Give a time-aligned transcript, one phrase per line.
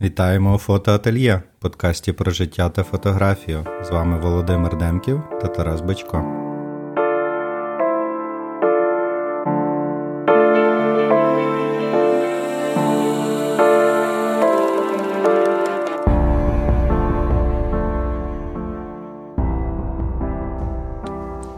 [0.00, 3.66] Вітаємо у фотоательє, подкасті про життя та фотографію.
[3.82, 6.24] З вами Володимир Демків та Тарас Бачко.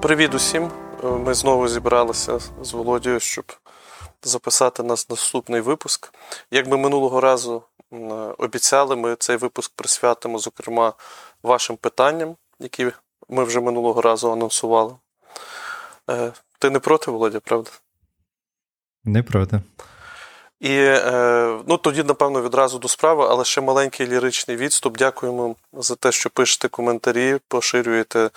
[0.02, 0.70] Привіт усім!
[1.02, 3.44] Ми знову зібралися з Володією, щоб
[4.22, 6.12] записати нас наступний випуск.
[6.50, 7.62] Як ми минулого разу
[8.38, 10.92] обіцяли, ми цей випуск присвятимо, зокрема,
[11.42, 12.92] вашим питанням, які
[13.28, 14.94] ми вже минулого разу анонсували.
[16.10, 17.70] Е, ти не проти, Володя, правда?
[19.04, 19.60] Не проти.
[20.60, 24.98] І е, ну, тоді, напевно, відразу до справи, але ще маленький ліричний відступ.
[24.98, 28.30] Дякуємо за те, що пишете коментарі, поширюєте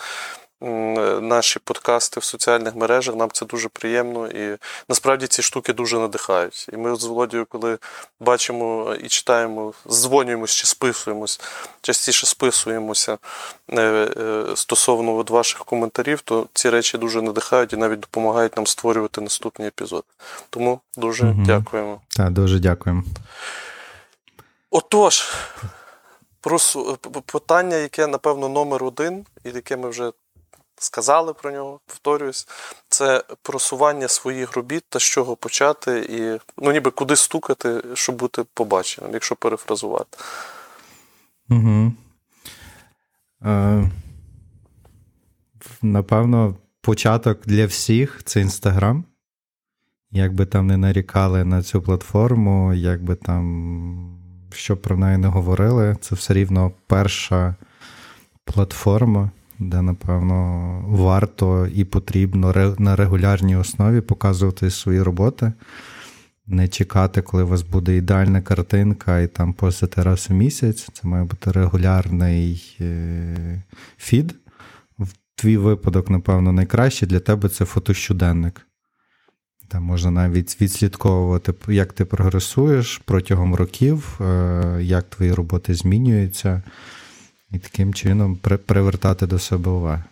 [1.21, 3.15] наші подкасти в соціальних мережах.
[3.15, 4.27] Нам це дуже приємно.
[4.27, 4.57] І
[4.89, 6.69] насправді ці штуки дуже надихають.
[6.73, 7.77] І ми з Володією, коли
[8.19, 11.41] бачимо і читаємо, дзвонюємось чи списуємось,
[11.81, 13.17] частіше списуємося
[13.69, 18.67] е, е, стосовно от ваших коментарів, то ці речі дуже надихають і навіть допомагають нам
[18.67, 20.07] створювати наступні епізоди.
[20.49, 21.43] Тому дуже угу.
[21.45, 22.01] дякуємо.
[22.09, 23.03] Так, дуже дякуємо.
[24.71, 25.33] Отож.
[26.41, 26.59] Про
[27.25, 30.11] питання, яке, напевно, номер один, і яке ми вже
[30.77, 32.47] сказали про нього, повторююсь,
[32.89, 38.43] це просування своїх робіт та з чого почати, і ну ніби куди стукати, щоб бути
[38.53, 40.17] побаченим, якщо перефразувати.
[41.49, 41.93] Угу.
[43.45, 43.91] Е,
[45.81, 49.05] Напевно, початок для всіх це Інстаграм.
[50.11, 54.19] Як би там не нарікали на цю платформу, як би там
[54.53, 57.55] що про неї не говорили, це все рівно перша
[58.45, 59.29] платформа
[59.69, 65.53] де, напевно, варто і потрібно на регулярній основі показувати свої роботи,
[66.47, 70.89] не чекати, коли у вас буде ідеальна картинка, і там постити раз у місяць.
[70.93, 73.63] Це має бути регулярний е,
[73.97, 74.35] фід.
[74.99, 78.67] В твій випадок, напевно, найкраще для тебе це фотощоденник.
[79.67, 86.63] Там можна навіть відслідковувати, як ти прогресуєш протягом років, е, як твої роботи змінюються
[87.53, 90.03] і таким чином привертати до себе уваги.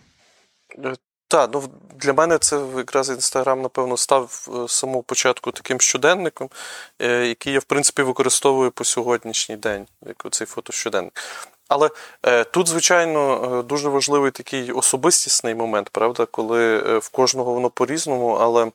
[0.84, 0.94] Е,
[1.28, 1.64] так, ну
[1.96, 6.50] для мене це якраз інстаграм, напевно, став е, з самого початку таким щоденником,
[6.98, 11.22] е, який я, в принципі, використовую по сьогоднішній день, як цей фотощоденник.
[11.68, 11.90] Але
[12.50, 18.70] тут, звичайно, дуже важливий такий особистісний момент, правда, коли в кожного воно по-різному, але.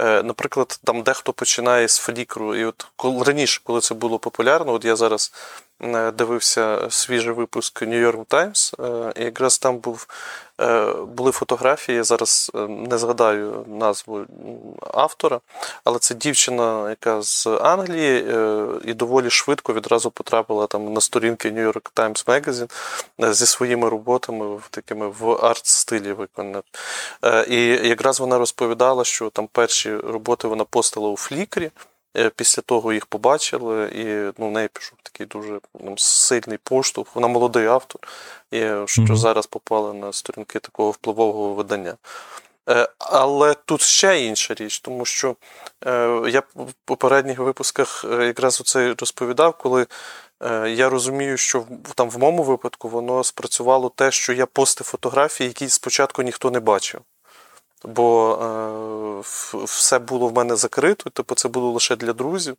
[0.00, 4.84] Наприклад, там дехто починає з флікру, і от коли раніше, коли це було популярно, от
[4.84, 5.32] я зараз
[6.14, 10.06] дивився свіжий випуск New York Times, е, і якраз там був,
[10.60, 12.02] е, були фотографії.
[12.02, 14.24] Зараз не згадаю назву
[14.94, 15.40] автора,
[15.84, 18.34] але це дівчина, яка з Англії,
[18.84, 22.70] і доволі швидко відразу потрапила там на сторінки New York Times Magazine
[23.32, 26.62] зі своїми роботами такими в арт-стилі виконаними.
[27.48, 31.70] І якраз вона розповідала, що там перші роботи вона постила у Флікрі.
[32.18, 37.14] Е, після того їх побачили, і ну, в неї пішов такий дуже ну, сильний поштовх.
[37.14, 38.00] Вона молодий автор,
[38.50, 39.16] і що mm-hmm.
[39.16, 41.94] зараз попали на сторінки такого впливового видання.
[42.70, 45.36] Е, але тут ще інша річ, тому що
[45.86, 49.86] е, я в попередніх випусках якраз оце розповідав, коли
[50.66, 51.64] я розумію, що
[51.94, 56.60] там в моєму випадку воно спрацювало те, що я постив фотографії, які спочатку ніхто не
[56.60, 57.00] бачив.
[57.84, 62.56] Бо е, все було в мене закрито, типу це було лише для друзів,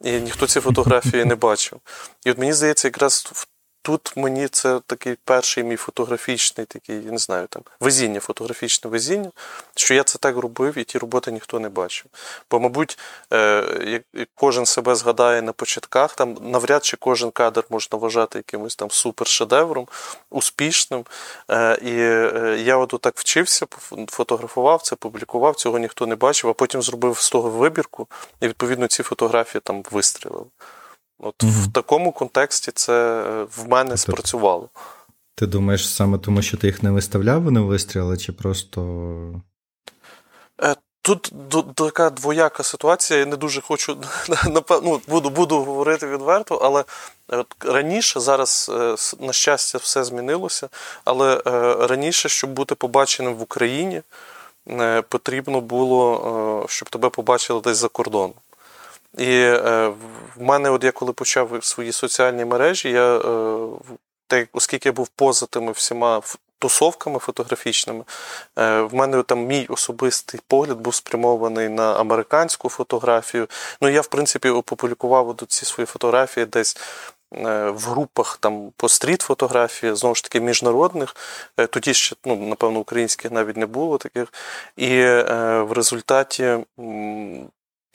[0.00, 1.80] і ніхто ці фотографії не бачив.
[2.24, 3.46] І от мені здається, якраз в
[3.84, 9.30] Тут мені це такий перший мій фотографічний, такий, я не знаю, там везіння, фотографічне везіння,
[9.74, 12.06] що я це так робив, і ті роботи ніхто не бачив.
[12.50, 12.98] Бо, мабуть,
[13.32, 18.76] е, як кожен себе згадає на початках, там навряд чи кожен кадр можна вважати якимось
[18.76, 19.88] там супершедевром,
[20.30, 21.04] успішним.
[21.50, 23.66] Е, і е, я от так вчився,
[24.08, 28.08] фотографував це, публікував, цього ніхто не бачив, а потім зробив з того вибірку,
[28.40, 30.46] і відповідно ці фотографії там вистрілили.
[31.22, 31.52] От угу.
[31.52, 34.68] в такому контексті це е, в мене тобто, спрацювало.
[35.34, 38.80] Ти думаєш, саме тому, що ти їх не виставляв, вони вистріли, чи просто.
[40.62, 41.32] Е, тут
[41.74, 43.20] така двояка ситуація.
[43.20, 43.96] Я не дуже хочу
[44.82, 46.84] ну, буду буду говорити відверто, але
[47.28, 50.68] от раніше, зараз, е, на щастя, все змінилося.
[51.04, 51.42] Але
[51.88, 54.02] раніше, щоб бути побаченим в Україні,
[55.08, 58.34] потрібно було, щоб тебе побачили десь за кордоном.
[59.18, 59.92] І е,
[60.36, 63.68] в мене, от я коли почав свої соціальні мережі, я, е,
[64.26, 66.22] так, оскільки я був поза тими всіма
[66.62, 68.04] тусовками фотографічними,
[68.58, 73.48] е, в мене там мій особистий погляд був спрямований на американську фотографію.
[73.80, 76.76] Ну, я, в принципі, опублікував ці свої фотографії десь
[77.34, 81.16] е, в групах там по стріт-фотографії, знову ж таки, міжнародних.
[81.56, 84.32] Е, тоді ще, ну, напевно, українських навіть не було таких.
[84.76, 86.58] І в результаті.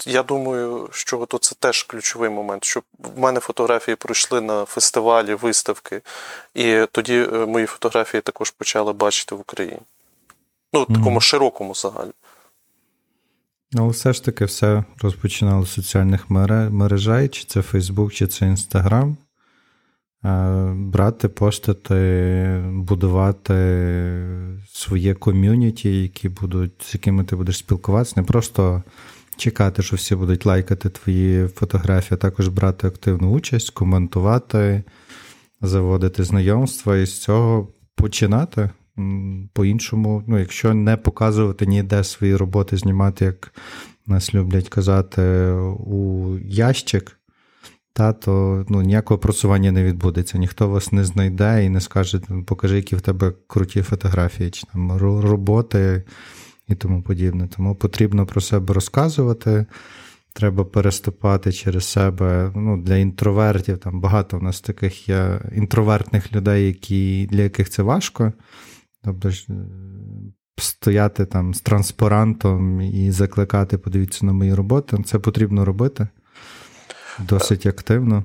[0.05, 5.33] Я думаю, що то це теж ключовий момент, щоб в мене фотографії пройшли на фестивалі,
[5.33, 6.01] виставки,
[6.53, 9.79] і тоді мої фотографії також почали бачити в Україні.
[10.73, 11.23] Ну, в такому mm-hmm.
[11.23, 12.11] широкому загалі.
[13.71, 19.17] Ну, все ж таки, все розпочинало з соціальних мережей, чи це Фейсбук, чи це Інстаграм.
[20.73, 23.53] Брати, постати, будувати
[24.73, 28.83] своє ком'юніті, які будуть, з якими ти будеш спілкуватися, не просто
[29.37, 34.83] чекати, що всі будуть лайкати твої фотографії, а також брати активну участь, коментувати,
[35.61, 38.69] заводити знайомства і з цього починати
[39.53, 43.53] по-іншому, ну, якщо не показувати ніде свої роботи, знімати, як
[44.07, 47.19] нас люблять казати, у ящик,
[47.93, 50.37] та, то ну, ніякого просування не відбудеться.
[50.37, 54.97] Ніхто вас не знайде і не скаже, покажи, які в тебе круті фотографії, чи там
[54.97, 56.03] роботи
[56.67, 57.47] і тому подібне.
[57.55, 59.65] Тому потрібно про себе розказувати.
[60.33, 62.51] Треба переступати через себе.
[62.55, 67.83] Ну, Для інтровертів там багато у нас таких є інтровертних людей, які, для яких це
[67.83, 68.33] важко.
[69.03, 69.33] Тобто е,
[70.57, 76.07] стояти там з транспарантом і закликати, подивіться на мої роботи, це потрібно робити
[77.19, 78.23] досить активно.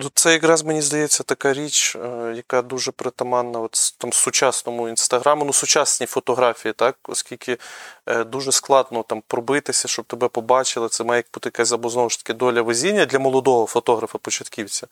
[0.00, 5.44] Ну, це якраз мені здається така річ, е, яка дуже притаманна от там сучасному інстаграму,
[5.44, 7.58] ну сучасні фотографії, так, оскільки
[8.06, 10.88] е, дуже складно там пробитися, щоб тебе побачили.
[10.88, 14.86] Це має бути якась або знову ж таки доля везіння для молодого фотографа-початківця.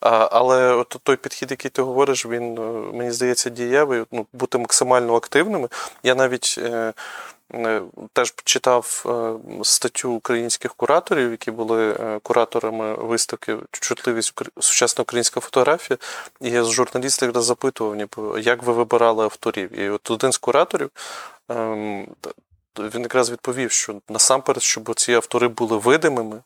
[0.00, 2.60] Але от той підхід, який ти говориш, він е,
[2.96, 4.04] мені здається дієвий.
[4.12, 5.68] Ну, бути максимально активними.
[6.02, 6.60] Я навіть.
[7.54, 7.82] Е,
[8.12, 15.98] теж читав е, статтю українських кураторів, які були е, кураторами виставки Чутливість сучасна українська фотографія.
[16.40, 18.08] І я з журналістів якраз запитував,
[18.38, 19.78] як ви вибирали авторів.
[19.78, 20.90] І от один з кураторів
[21.48, 22.06] ем,
[22.78, 26.42] він якраз відповів, що насамперед, щоб ці автори були видимими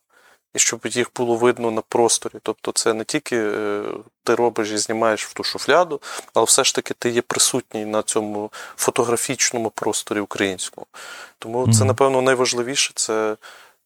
[0.55, 2.33] і щоб їх було видно на просторі.
[2.43, 3.83] Тобто, це не тільки е,
[4.25, 6.01] ти робиш і знімаєш в ту шуфляду,
[6.35, 10.87] але все ж таки ти є присутній на цьому фотографічному просторі українському.
[11.39, 13.37] Тому це, напевно, найважливіше це.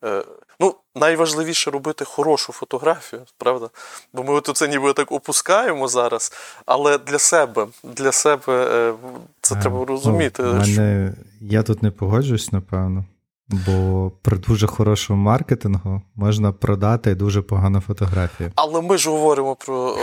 [0.04, 0.24] Е,
[0.60, 3.70] ну, найважливіше робити хорошу фотографію, правда?
[4.12, 6.32] Бо ми от це ніби так опускаємо зараз,
[6.66, 8.94] але для себе для себе е,
[9.40, 10.42] це а, треба розуміти.
[10.42, 11.14] Ну, мене...
[11.40, 13.04] Я тут не погоджуюсь, напевно.
[13.50, 18.52] Бо при дуже хорошому маркетингу можна продати дуже погану фотографію.
[18.54, 19.96] Але ми ж говоримо про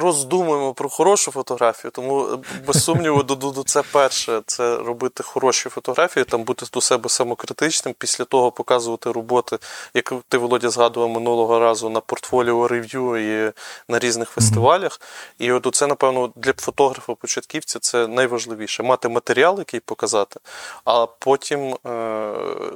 [0.00, 2.28] роздумуємо про хорошу фотографію, тому
[2.66, 3.22] без сумніву,
[3.66, 9.58] це перше це робити хороші фотографії, там бути до себе самокритичним, після того показувати роботи,
[9.94, 13.52] як ти Володя згадував минулого разу на портфоліо рев'ю і
[13.88, 15.00] на різних фестивалях.
[15.38, 20.40] І от це, напевно, для фотографа-початківця це найважливіше мати матеріал, який показати,
[20.84, 21.76] а потім.
[21.86, 21.90] Е,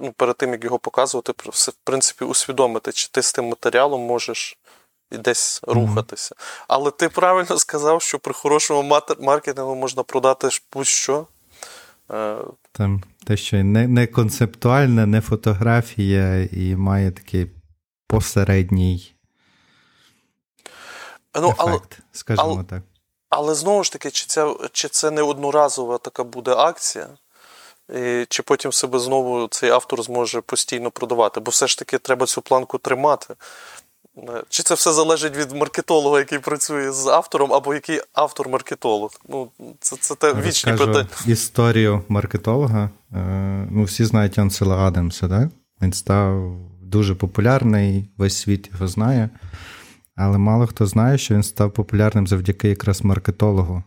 [0.02, 4.58] ну, перед тим, як його показувати, в принципі, усвідомити, чи ти з тим матеріалом можеш
[5.10, 6.34] десь рухатися.
[6.68, 11.26] Але ти правильно сказав, що при хорошому маркетингу можна продати будь-що.
[12.10, 12.36] Е,
[12.72, 17.50] Там те, що не не концептуальне, не фотографія, і має такий
[18.06, 19.14] посередній
[21.34, 21.80] ну, ефект, але,
[22.12, 22.82] скажімо але, так.
[23.28, 27.08] Але знову ж таки, чи це, чи це не одноразова така буде акція?
[27.94, 31.40] І Чи потім себе знову цей автор зможе постійно продавати?
[31.40, 33.34] Бо все ж таки треба цю планку тримати.
[34.18, 39.10] Е, чи це все залежить від маркетолога, який працює з автором, або який автор-маркетолог?
[39.28, 39.48] Ну,
[39.80, 41.06] Це це те вічні питання.
[41.26, 42.90] Історію маркетолога.
[43.12, 45.48] Е, ну, Всі знають Ансела Адамса, так?
[45.82, 49.30] Він став дуже популярний, весь світ його знає.
[50.16, 53.82] Але мало хто знає, що він став популярним завдяки якраз маркетологу.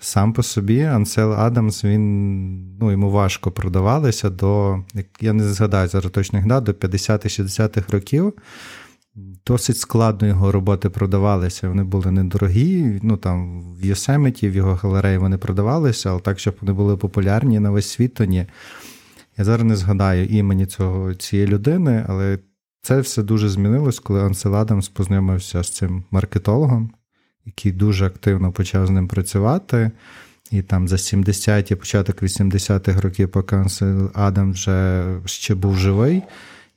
[0.00, 4.78] Сам по собі Ансел Адамс, він ну, йому важко продавалися до,
[5.20, 8.32] я не згадаю зараз точних дат, до 50-60-х років.
[9.46, 11.68] Досить складно його роботи продавалися.
[11.68, 13.00] Вони були недорогі.
[13.02, 17.60] Ну там в Йосеміті, в його галереї вони продавалися, але так, щоб вони були популярні
[17.60, 18.46] на весь світ, то ні.
[19.38, 22.38] Я зараз не згадаю імені цього, цієї людини, але
[22.82, 26.90] це все дуже змінилось, коли Ансел Адамс познайомився з цим маркетологом
[27.48, 29.90] який дуже активно почав з ним працювати.
[30.50, 33.64] І там за 70-ті, початок 80-х років, поки
[34.14, 36.22] Адам вже ще був живий,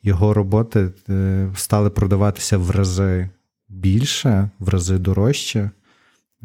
[0.04, 3.30] його роботи е, стали продаватися в рази
[3.70, 5.70] більше, в рази дорожче.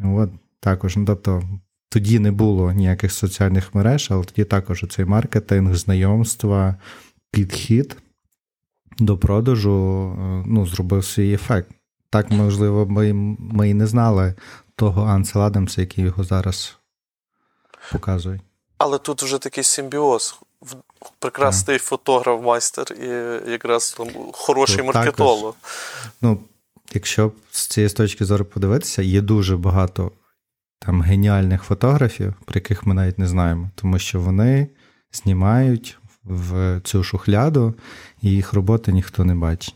[0.03, 0.29] От
[0.59, 1.43] також, ну, тобто,
[1.89, 6.75] тоді не було ніяких соціальних мереж, але тоді також цей маркетинг, знайомства,
[7.31, 7.97] підхід
[8.99, 9.73] до продажу
[10.47, 11.76] ну, зробив свій ефект.
[12.09, 14.33] Так, можливо, ми ми і не знали
[14.75, 16.77] того Ансел Адамса, який його зараз
[17.91, 18.39] показує.
[18.77, 20.39] Але тут вже такий симбіоз.
[21.19, 23.07] Прекрасний фотограф, майстер і
[23.51, 25.55] якраз там хороший маркетолог.
[26.21, 26.39] Ну,
[26.93, 30.11] Якщо з цієї точки зору подивитися, є дуже багато
[30.79, 34.67] там геніальних фотографів, про яких ми навіть не знаємо, тому що вони
[35.11, 37.73] знімають в цю шухляду,
[38.21, 39.75] і їх роботи ніхто не бачить.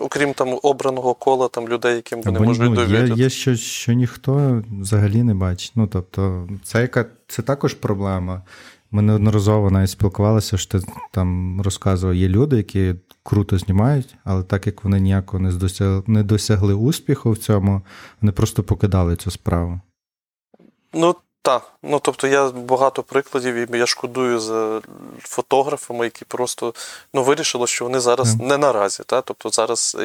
[0.00, 3.08] Окрім там обраного кола там людей, яким вони Або, можуть ну, довіряти.
[3.08, 5.72] Є, є щось, що ніхто взагалі не бачить.
[5.74, 8.42] Ну, тобто, це яка це також проблема.
[8.90, 14.66] Ми неодноразово навіть спілкувалися, що ти там розказував, є люди, які круто знімають, але так
[14.66, 17.82] як вони ніякого не досягли, не досягли успіху в цьому,
[18.20, 19.80] вони просто покидали цю справу.
[20.94, 21.14] Ну,
[21.46, 24.80] так, ну тобто я багато прикладів, і я шкодую за
[25.18, 26.74] фотографами, які просто
[27.14, 28.46] ну, вирішили, що вони зараз mm.
[28.46, 29.02] не наразі.
[29.06, 29.20] Та?
[29.20, 29.96] Тобто зараз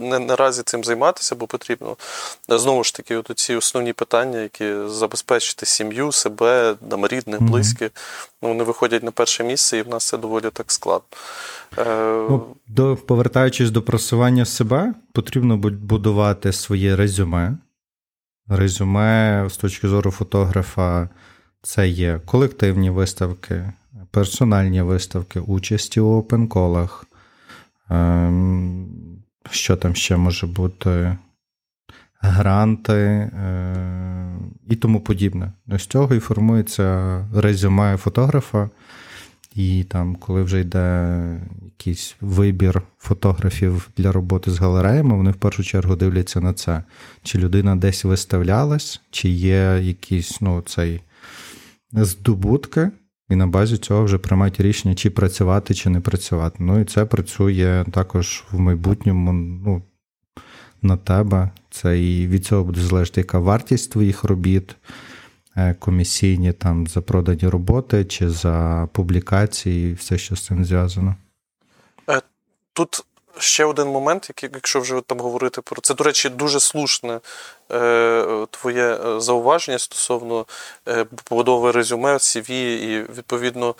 [0.00, 1.96] не наразі цим займатися, бо потрібно
[2.48, 7.90] знову ж таки от ці основні питання, які забезпечити сім'ю, себе, там, рідних, близьких,
[8.42, 11.06] ну, вони виходять на перше місце, і в нас це доволі так складно.
[11.78, 11.84] Е...
[12.30, 17.56] Ну, до, Повертаючись до просування себе, потрібно будувати своє резюме.
[18.48, 21.08] Резюме з точки зору фотографа,
[21.62, 23.72] це є колективні виставки,
[24.10, 27.04] персональні виставки, участі у опенколах.
[27.90, 28.88] Ем,
[29.50, 31.16] що там ще може бути?
[32.20, 34.38] Гранти е,
[34.68, 35.52] і тому подібне.
[35.68, 38.70] З цього і формується резюме фотографа.
[39.54, 45.62] І там, коли вже йде якийсь вибір фотографів для роботи з галереями, вони в першу
[45.64, 46.82] чергу дивляться на це.
[47.22, 51.00] Чи людина десь виставлялась, чи є якісь ну, цей
[51.92, 52.90] здобутки,
[53.28, 56.56] і на базі цього вже приймають рішення, чи працювати, чи не працювати.
[56.60, 59.82] Ну і це працює також в майбутньому ну,
[60.82, 61.50] на тебе.
[61.70, 64.76] Це і від цього буде залежати, яка вартість твоїх робіт.
[65.58, 71.16] Е, комісійні там за продані роботи чи за публікації, і все, що з цим зв'язано.
[72.10, 72.20] Е,
[72.72, 73.04] тут
[73.38, 77.20] ще один момент, який, якщо вже там говорити про це, до речі, дуже слушне
[78.50, 80.46] твоє зауваження стосовно
[81.24, 83.74] побудови резюме, CV і відповідно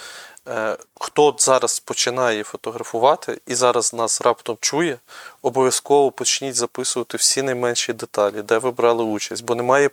[0.49, 4.99] Е, хто зараз починає фотографувати і зараз нас раптом чує,
[5.42, 9.90] обов'язково почніть записувати всі найменші деталі, де ви брали участь, бо немає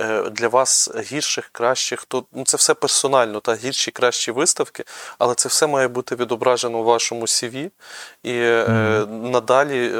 [0.00, 4.84] е, для вас гірших, кращих, то ну це все персонально, та гірші, кращі виставки,
[5.18, 7.70] але це все має бути відображено у вашому CV.
[8.22, 9.06] І mm-hmm.
[9.06, 9.92] надалі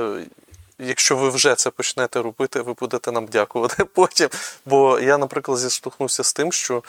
[0.79, 4.29] якщо ви вже це почнете робити, ви будете нам дякувати потім.
[4.67, 6.83] Бо я, наприклад, зіштовхнувся з тим, що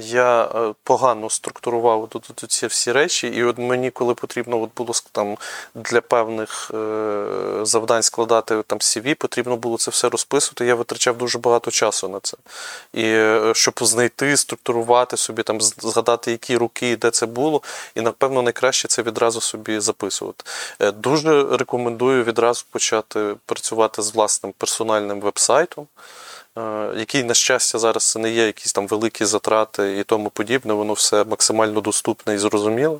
[0.00, 2.08] я е, погано структурував
[2.48, 5.36] ці всі речі, і от мені, коли потрібно от було там
[5.74, 7.24] для певних е,
[7.62, 10.66] завдань складати там CV, потрібно було це все розписувати.
[10.66, 12.36] Я витрачав дуже багато часу на це.
[12.92, 17.62] І е, щоб знайти, структурувати собі, там згадати, які роки, де це було,
[17.94, 20.44] і напевно найкраще це відразу собі записувати.
[20.80, 25.86] Дуже рекомендую відразу почати працювати з власним персональним вебсайтом,
[26.58, 30.92] е, який, на щастя, зараз не є якісь там великі затрати і тому подібне, воно
[30.92, 32.98] все максимально доступне і зрозуміле.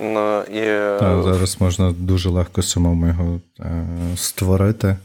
[0.00, 1.00] Е, і...
[1.00, 3.86] Так, Зараз можна дуже легко самому його е,
[4.16, 4.96] створити.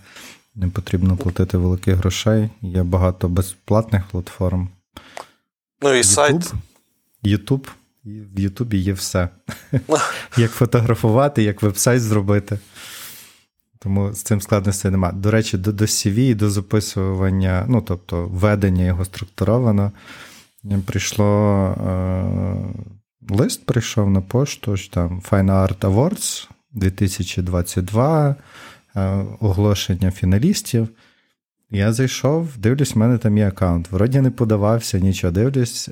[0.56, 2.50] Не потрібно платити великих грошей.
[2.62, 4.70] Є багато безплатних платформ.
[5.82, 6.54] Ну і YouTube, сайт.
[7.24, 7.68] YouTube.
[8.06, 9.30] В Ютубі є все.
[10.38, 12.60] Як фотографувати, як веб-сайт зробити.
[13.84, 15.14] Тому з цим складностей немає.
[15.14, 19.92] До речі, до до CV і до записування, ну тобто ведення його структуровано.
[20.86, 21.26] Прийшло
[21.68, 22.24] е,
[23.30, 28.36] лист прийшов на пошту, що там Fine Art Awards 2022,
[28.96, 30.88] е, оголошення фіналістів.
[31.72, 33.92] Я зайшов, дивлюсь, в мене там є аккаунт.
[33.92, 35.32] Вроді не подавався, нічого.
[35.32, 35.90] Дивлюсь,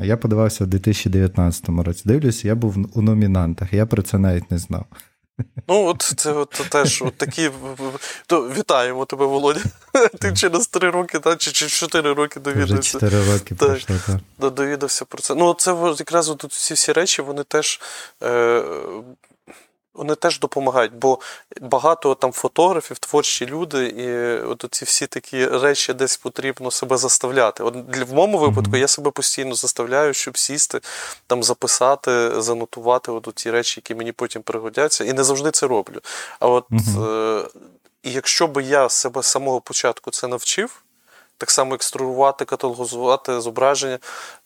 [0.00, 2.02] а я подавався в 2019 році.
[2.04, 4.86] Дивлюсь, я був у номінантах, я про це навіть не знав.
[5.68, 7.50] Ну, от це от, теж от такі.
[8.26, 9.60] То, вітаємо тебе, Володя.
[10.20, 12.74] Ти через три роки, та, чи через чотири роки довідався.
[12.74, 13.96] Вже чотири роки пройшло,
[14.38, 14.52] так.
[14.52, 15.34] Довідався про це.
[15.34, 17.80] Ну, це якраз от, ці всі речі, вони теж.
[18.22, 18.62] Е,
[19.96, 21.18] вони теж допомагають, бо
[21.60, 24.08] багато там фотографів, творчі люди, і
[24.46, 27.62] от ці всі такі речі десь потрібно себе заставляти.
[27.62, 27.74] От
[28.08, 28.80] В моєму випадку mm-hmm.
[28.80, 30.80] я себе постійно заставляю, щоб сісти,
[31.26, 36.00] там записати, занотувати от ті речі, які мені потім пригодяться, і не завжди це роблю.
[36.40, 37.40] А от mm-hmm.
[37.44, 37.48] е-
[38.02, 40.82] і якщо би я себе з самого початку це навчив.
[41.38, 43.98] Так само екструдувати, каталогізувати зображення.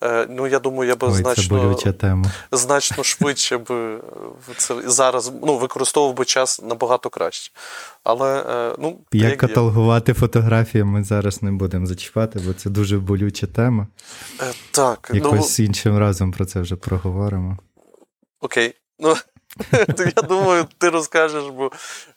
[0.02, 2.30] Е, ну, я думаю, я би Ой, значно тема.
[2.52, 4.00] значно швидше би
[4.56, 7.52] це зараз ну, використовував би час набагато краще.
[8.04, 12.98] Але, е, ну, Як, як каталогувати фотографії, ми зараз не будемо зачіпати, бо це дуже
[12.98, 13.86] болюча тема.
[14.40, 15.10] Е, так.
[15.14, 17.58] Якось ну, іншим разом про це вже проговоримо.
[18.40, 18.74] Окей.
[18.98, 19.14] Ну,
[20.16, 21.70] Я думаю, ти розкажеш, бо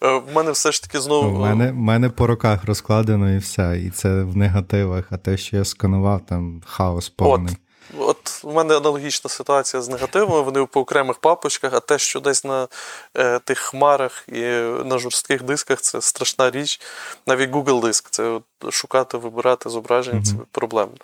[0.04, 1.38] е, в мене все ж таки знову.
[1.38, 3.80] У мене мене по руках розкладено і все.
[3.80, 7.54] І це в негативах, а те, що я сканував, там хаос повний.
[7.54, 7.63] От,
[8.00, 12.44] от у мене аналогічна ситуація з негативами, вони по окремих папочках, а те, що десь
[12.44, 12.68] на
[13.18, 14.42] е, тих хмарах і
[14.86, 16.82] на жорстких дисках, це страшна річ.
[17.28, 20.38] Навіть Google диск, це от, шукати, вибирати зображення, mm-hmm.
[20.38, 20.96] це проблемно.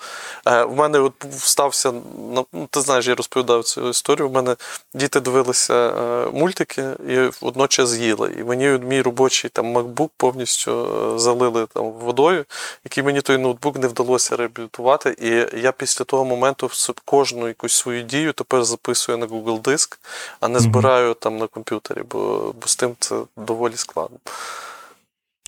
[0.47, 1.93] Е, В мене от стався,
[2.33, 4.29] ну, ти знаєш, я розповідав цю історію.
[4.29, 4.55] У мене
[4.93, 8.35] діти дивилися е, мультики і водночас їли.
[8.39, 10.71] І мені мій робочий там MacBook повністю
[11.15, 12.45] е, залили там водою,
[12.83, 15.15] який мені той ноутбук не вдалося реабілітувати.
[15.21, 16.67] І я після того моменту
[17.05, 19.99] кожну якусь свою дію тепер записую на Google диск,
[20.39, 21.19] а не збираю mm-hmm.
[21.19, 24.17] там на комп'ютері, бо, бо з тим це доволі складно.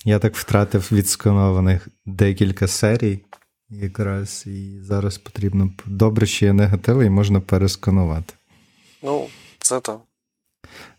[0.05, 3.19] Я так втратив відсканованих декілька серій,
[3.69, 8.33] якраз і зараз потрібно добре, що є негативи, і можна пересканувати.
[9.03, 9.27] Ну,
[9.59, 9.99] це так.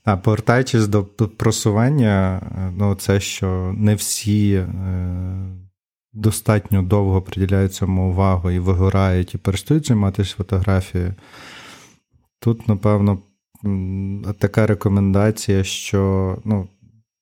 [0.04, 2.42] А повертаючись до просування,
[2.76, 4.66] ну це що не всі е,
[6.12, 11.14] достатньо довго приділяють цьому увагу і вигорають, і перестають займатися фотографією.
[12.40, 13.18] Тут, напевно,
[14.38, 16.68] така рекомендація, що ну,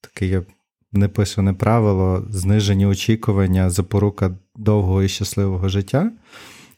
[0.01, 0.43] таке є
[0.93, 6.13] неписане правило, знижені очікування, запорука довгого і щасливого життя.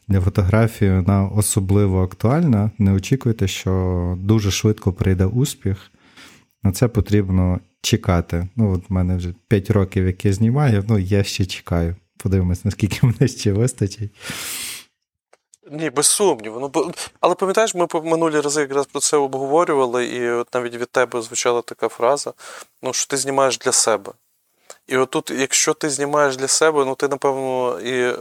[0.07, 2.71] Для фотографії вона особливо актуальна.
[2.77, 5.91] Не очікуйте, що дуже швидко прийде успіх.
[6.63, 8.47] На це потрібно чекати.
[8.55, 11.95] Ну, от в мене вже 5 років, як я знімаю, ну я ще чекаю.
[12.23, 14.11] Подивимось, наскільки мене ще вистачить.
[15.71, 16.59] Ні, без сумніву.
[16.59, 21.21] Ну, Але пам'ятаєш, ми минулі рази якраз про це обговорювали, і от навіть від тебе
[21.21, 22.33] звучала така фраза:
[22.81, 24.11] ну, що ти знімаєш для себе.
[24.87, 28.15] І отут, якщо ти знімаєш для себе, ну ти, напевно, і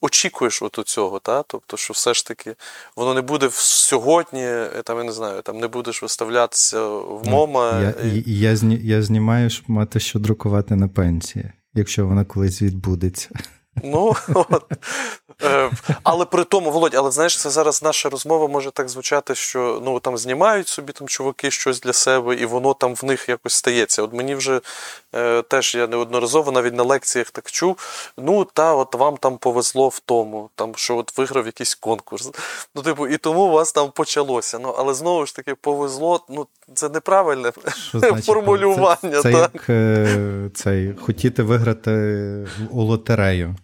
[0.00, 1.42] очікуєш от цього, та?
[1.42, 2.54] тобто, що все ж таки
[2.96, 4.48] воно не буде сьогодні,
[4.84, 7.80] там, я не знаю, там не будеш виставлятися в ну, МОМА.
[7.80, 8.22] Я і...
[8.26, 13.30] я, я, я знімаю, щоб мати що друкувати на пенсії, якщо вона колись відбудеться.
[13.84, 14.72] Ну, от.
[15.42, 15.70] Е,
[16.02, 20.00] але при тому, Володь, але знаєш, це зараз наша розмова може так звучати, що ну
[20.00, 24.02] там знімають собі там чуваки щось для себе, і воно там в них якось стається.
[24.02, 24.60] От мені вже
[25.48, 27.76] теж я неодноразово навіть на лекціях так чув.
[28.16, 32.30] Ну, та от вам там повезло в тому, там що от виграв якийсь конкурс.
[32.74, 34.58] Ну, типу, і тому у вас там почалося.
[34.58, 37.52] Ну, але знову ж таки, повезло, ну це неправильне
[38.22, 38.96] формулювання.
[39.02, 39.50] Це, це так?
[39.54, 43.56] як е, цей хотіти виграти у лотерею.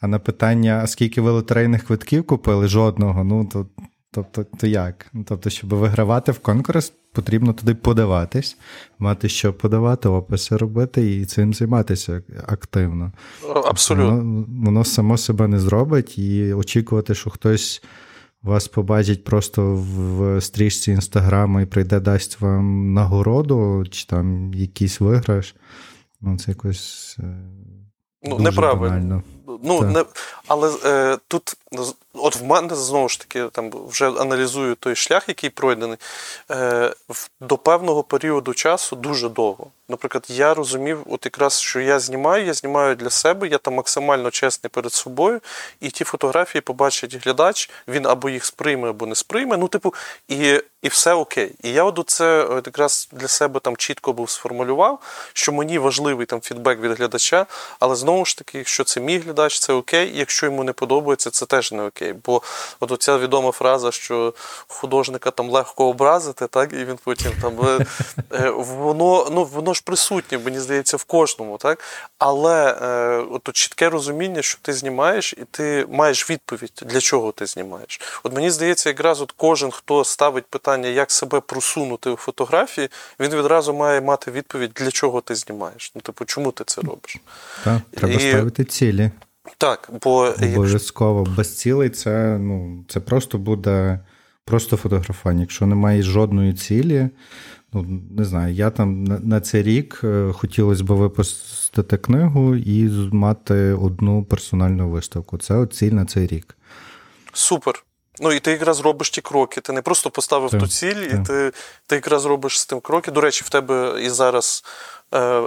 [0.00, 2.68] А на питання, а скільки ви лотерейних квитків купили?
[2.68, 3.24] Жодного.
[3.24, 3.66] Ну то
[4.16, 5.06] тобто, то як?
[5.12, 8.56] Ну, тобто, щоб вигравати в конкурс, потрібно туди подаватись,
[8.98, 13.12] мати що подавати, описи робити і цим займатися активно.
[13.64, 14.16] Абсолютно.
[14.16, 17.82] Воно, воно само себе не зробить, і очікувати, що хтось.
[18.42, 25.54] Вас побачить просто в стрічці інстаграму і прийде, дасть вам нагороду, чи там якийсь виграш.
[26.20, 27.16] Ну, це якось.
[27.18, 27.36] Е,
[28.22, 29.22] ну, неправильно.
[29.62, 30.04] Ну, не,
[30.46, 31.56] Але е, тут,
[32.14, 35.98] от в мене знову ж таки, там вже аналізую той шлях, який пройдений.
[36.50, 36.94] Е,
[37.40, 39.66] До певного періоду часу дуже довго.
[39.88, 44.30] Наприклад, я розумів, от якраз що я знімаю, я знімаю для себе, я там максимально
[44.30, 45.40] чесний перед собою,
[45.80, 49.56] і ті фотографії побачить глядач, він або їх сприйме, або не сприйме.
[49.56, 49.94] Ну, типу,
[50.28, 51.52] і і все окей.
[51.62, 55.00] І я от це от якраз для себе там чітко був сформулював,
[55.32, 57.46] що мені важливий там фідбек від глядача,
[57.80, 60.12] але знову ж таки, якщо це мій глядач, це окей.
[60.14, 62.14] Якщо йому не подобається, це теж не окей.
[62.24, 62.42] Бо
[62.80, 64.34] от оця відома фраза, що
[64.68, 67.86] художника там легко образити, так, і він потім там е,
[68.32, 71.84] е, воно ну воно ж присутнє, мені здається, в кожному, так?
[72.18, 77.46] Але е, от чітке розуміння, що ти знімаєш, і ти маєш відповідь, для чого ти
[77.46, 78.00] знімаєш.
[78.22, 82.88] От мені здається, якраз от кожен, хто ставить питання, як себе просунути у фотографії,
[83.20, 85.92] він відразу має мати відповідь, для чого ти знімаєш.
[85.94, 87.16] Ну, типу, чому ти це робиш?
[87.64, 88.30] Так, треба і...
[88.30, 89.10] ставити цілі.
[89.58, 94.00] Так, бо обов'язково без цілей це ну, це просто буде
[94.44, 95.40] просто фотографування.
[95.40, 97.08] Якщо немає жодної цілі,
[97.72, 102.88] ну не знаю, я там на, на цей рік е, хотілося б випустити книгу і
[103.12, 105.38] мати одну персональну виставку.
[105.38, 106.56] Це от ціль на цей рік.
[107.32, 107.82] Супер.
[108.20, 109.60] Ну, і ти якраз робиш ті кроки.
[109.60, 111.14] Ти не просто поставив так, ту ціль, так.
[111.14, 111.52] і ти
[111.86, 113.10] ти якраз робиш з тим кроки.
[113.10, 114.64] До речі, в тебе і зараз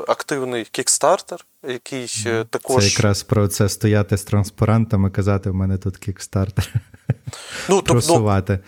[0.07, 2.83] активний кікстартер, який е, також.
[2.83, 6.73] Це якраз про це стояти з транспарантами, казати, в мене тут кікстартер.
[7.69, 8.59] Ну, Просувати.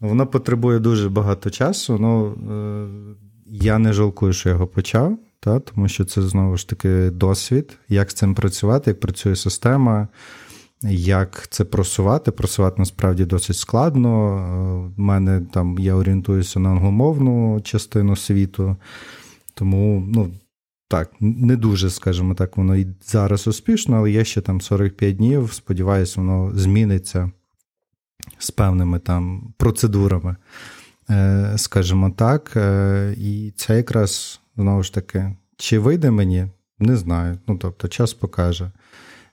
[0.00, 1.98] Ну, Воно потребує дуже багато часу.
[2.00, 7.10] Ну, е, я не жалкую, що його почав, та, тому що це знову ж таки
[7.10, 10.08] досвід, як з цим працювати, як працює система.
[10.82, 12.30] Як це просувати?
[12.30, 14.10] Просувати насправді досить складно.
[14.98, 18.76] У мене там я орієнтуюся на англомовну частину світу,
[19.58, 20.30] тому, ну,
[20.88, 25.52] так, не дуже, скажімо так, воно і зараз успішно, але є ще там 45 днів.
[25.52, 27.30] Сподіваюся, воно зміниться
[28.38, 30.36] з певними там процедурами,
[31.10, 32.52] е, скажімо так.
[32.56, 36.46] Е, і це якраз знову ж таки, чи вийде мені,
[36.78, 37.38] не знаю.
[37.48, 38.70] Ну, тобто, час покаже.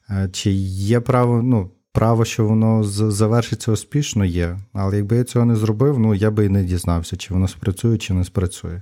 [0.09, 4.59] Е, чи є право, ну, право, що воно завершиться успішно, є.
[4.73, 7.97] Але якби я цього не зробив, ну я би і не дізнався, чи воно спрацює,
[7.97, 8.81] чи не спрацює.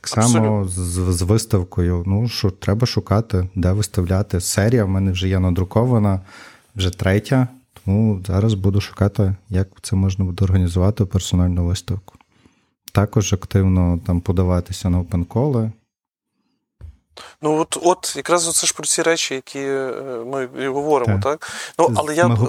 [0.00, 0.72] Так само з,
[1.16, 2.04] з виставкою.
[2.06, 4.40] Ну, що треба шукати, де виставляти.
[4.40, 6.20] Серія в мене вже є надрукована,
[6.76, 7.48] вже третя.
[7.84, 12.14] Тому зараз буду шукати, як це можна буде організувати персональну виставку.
[12.92, 15.72] Також активно там подаватися на опенколи.
[17.42, 21.22] Ну, от от якраз це ж про ці речі, які е, ми і говоримо, так?
[21.22, 21.50] так?
[21.78, 22.28] Ну, але я...
[22.28, 22.48] Ми,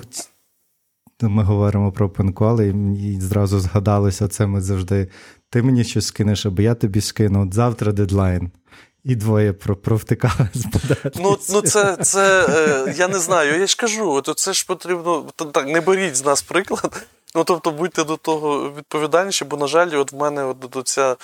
[1.22, 2.68] ми говоримо про опенколи,
[3.00, 5.08] і зразу згадалося це ми завжди.
[5.50, 7.44] Ти мені щось скинеш, або я тобі скину.
[7.44, 8.52] От завтра дедлайн.
[9.04, 10.66] І двоє провтикали з
[11.16, 13.60] Ну, ну це це е, я не знаю.
[13.60, 17.06] Я ж кажу, от це ж потрібно так, не беріть з нас приклад.
[17.36, 21.16] Ну, тобто, будьте до того відповідальніші, бо, на жаль, от в мене от до ця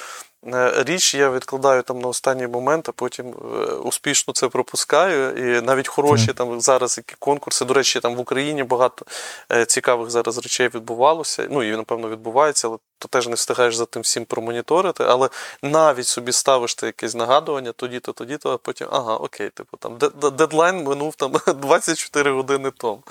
[0.77, 5.37] річ я відкладаю там на останній момент, а потім е, успішно це пропускаю.
[5.37, 7.65] І навіть хороші там зараз які конкурси.
[7.65, 9.05] До речі, там в Україні багато
[9.51, 11.47] е, цікавих зараз речей відбувалося.
[11.51, 15.03] Ну і напевно відбувається, але то теж не встигаєш за тим всім промоніторити.
[15.03, 15.29] Але
[15.61, 19.97] навіть собі ставиш ти якесь нагадування, тоді-то, тоді-то, а потім ага, окей, типу там
[20.31, 23.03] дедлайн минув там 24 години тому.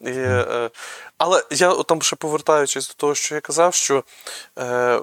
[0.00, 0.70] І, е,
[1.18, 4.04] Але я там ще повертаючись до того, що я казав, що
[4.58, 5.00] е,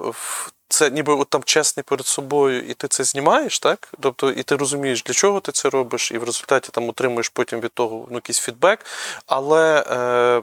[0.68, 3.92] це ніби от там чесний перед собою, і ти це знімаєш, так?
[4.00, 7.60] Тобто, і ти розумієш, для чого ти це робиш, і в результаті там отримуєш потім
[7.60, 8.86] від того ну, якийсь фідбек.
[9.26, 10.42] Але е,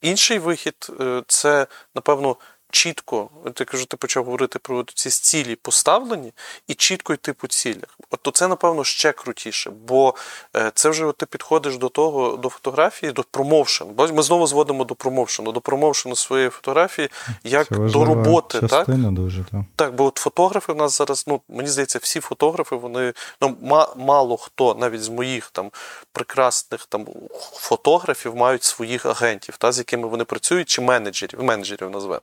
[0.00, 2.36] інший вихід е, це, напевно,
[2.70, 6.32] чітко, я кажу, ти почав говорити про ці цілі поставлені
[6.68, 7.98] і чітко йти по цілях.
[8.10, 10.14] От то це, напевно, ще крутіше, бо
[10.56, 13.86] е, це вже от ти підходиш до того, до фотографії, до промоушен.
[13.88, 17.10] Бо ми знову зводимо до промоушену, до промоушену своєї фотографії,
[17.44, 18.60] як до роботи.
[18.60, 18.88] так?
[18.88, 19.60] дуже, так.
[19.76, 23.56] Так, бо от фотографи в нас зараз, ну мені здається, всі фотографи, вони ну
[23.96, 25.70] мало хто, навіть з моїх там
[26.12, 27.06] прекрасних там
[27.52, 32.20] фотографів, мають своїх агентів, та, з якими вони працюють, чи менеджерів, менеджерів назвемо.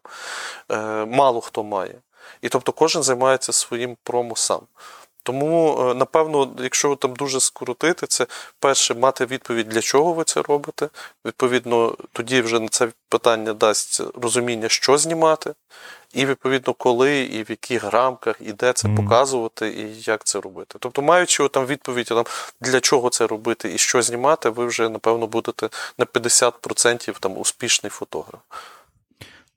[0.72, 1.96] Е, мало хто має.
[2.41, 4.62] І тобто кожен займається своїм промо сам.
[5.24, 8.28] Тому, е, напевно, якщо там дуже скоротити, це
[8.60, 10.89] перше мати відповідь, для чого ви це робите.
[11.26, 15.54] Відповідно, тоді вже на це питання дасть розуміння, що знімати,
[16.13, 18.96] і відповідно, коли, і в яких рамках, і де це mm.
[18.96, 20.76] показувати, і як це робити.
[20.80, 22.26] Тобто, маючи там відповідь, там,
[22.62, 27.89] для чого це робити і що знімати, ви вже, напевно, будете на 50% там успішний
[27.89, 28.41] фотограф.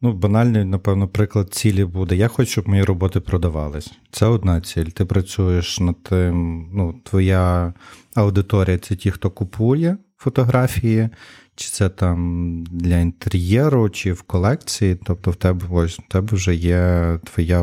[0.01, 2.17] Ну, банальний, напевно, приклад цілі буде.
[2.17, 3.93] Я хочу, щоб мої роботи продавались.
[4.11, 4.85] Це одна ціль.
[4.85, 7.75] Ти працюєш над тим, ну, твоя
[8.15, 11.09] аудиторія це ті, хто купує фотографії,
[11.55, 14.95] чи це там для інтер'єру, чи в колекції.
[15.05, 17.63] Тобто, в тебе ось в тебе вже є твоя,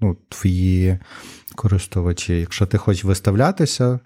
[0.00, 0.98] ну, твої
[1.54, 2.40] користувачі.
[2.40, 4.00] Якщо ти хочеш виставлятися,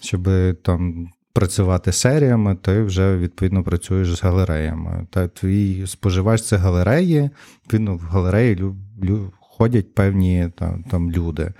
[0.00, 0.28] щоб
[0.62, 5.06] там працювати серіями, ти вже відповідно працюєш з галереями.
[5.10, 7.30] Та твій споживач це галереї,
[7.62, 11.52] відповідно, в галереї лю, лю, ходять певні там, там люди.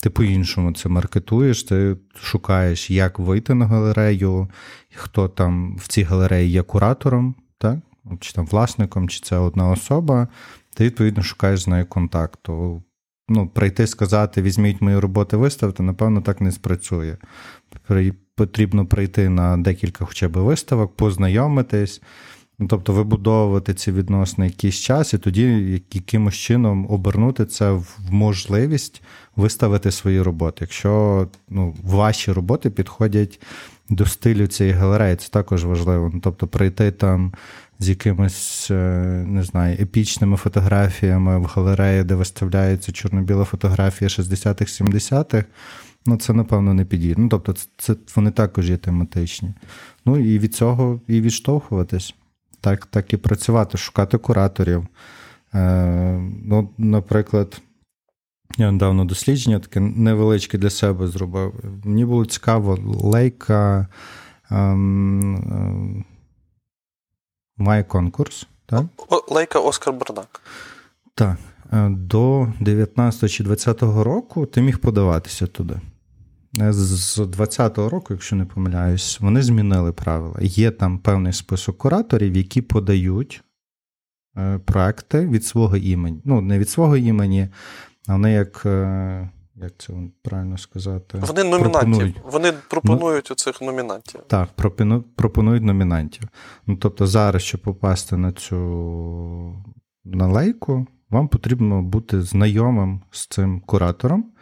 [0.00, 4.48] Ти по-іншому це маркетуєш, ти шукаєш, як вийти на галерею,
[4.94, 7.78] хто там в цій галереї є куратором, так?
[8.20, 10.28] чи там власником, чи це одна особа.
[10.74, 12.82] Ти відповідно шукаєш з нею контакту.
[13.28, 17.16] Ну, прийти сказати, візьміть мої роботи, виставте, напевно, так не спрацює
[18.38, 22.02] потрібно прийти на декілька хоча б виставок, познайомитись,
[22.58, 29.02] ну, тобто вибудовувати ці відносини якийсь час, і тоді якимось чином обернути це в можливість
[29.36, 30.56] виставити свої роботи.
[30.60, 33.40] Якщо ну, ваші роботи підходять
[33.88, 36.10] до стилю цієї галереї, це також важливо.
[36.14, 37.32] Ну, Тобто прийти там.
[37.78, 38.74] З якимись, е,
[39.26, 45.44] не знаю, епічними фотографіями в галереї, де виставляється чорно-біла фотографія 60-х, 70-х,
[46.06, 47.22] ну це, напевно, не підійде.
[47.22, 49.54] Ну, тобто, це вони також є тематичні.
[50.06, 52.14] Ну і від цього і відштовхуватись.
[52.60, 54.86] так так і працювати, шукати кураторів.
[55.54, 57.60] Е, ну, Наприклад,
[58.58, 61.54] я недавно дослідження таке невеличке для себе зробив.
[61.84, 63.86] Мені було цікаво, лейка
[64.50, 66.04] ем, ем,
[67.58, 68.46] має конкурс.
[68.66, 68.84] так?
[69.30, 70.40] Лейка Оскар Бернак.
[71.14, 71.36] Так.
[71.72, 75.80] Е, до 19 чи 20 року ти міг подаватися туди.
[76.60, 80.36] Е, з 20-го року, якщо не помиляюсь, вони змінили правила.
[80.40, 83.42] Є там певний список кураторів, які подають
[84.38, 86.20] е, проекти від свого імені.
[86.24, 87.48] Ну, не від свого імені,
[88.06, 88.66] а вони як.
[89.62, 89.92] Як це
[90.22, 91.18] правильно сказати?
[91.18, 91.72] Вони номінантів.
[91.72, 92.16] Пропонують.
[92.24, 94.20] Вони пропонують ну, оцих номінантів.
[94.26, 94.48] Так,
[95.16, 96.22] пропонують номінантів.
[96.66, 98.56] Ну, Тобто, зараз, щоб попасти на цю
[100.04, 104.32] налейку, вам потрібно бути знайомим з цим куратором.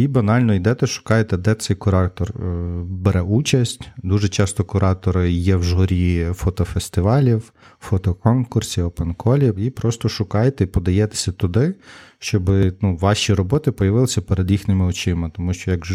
[0.00, 2.42] І банально йдете, шукаєте, де цей куратор е,
[2.84, 3.88] бере участь.
[4.02, 11.74] Дуже часто куратори є в журі фотофестивалів, фотоконкурсів, опенколів, і просто шукаєте і подаєтеся туди,
[12.18, 12.50] щоб
[12.82, 15.30] ну, ваші роботи появилися перед їхніми очима.
[15.30, 15.86] Тому що як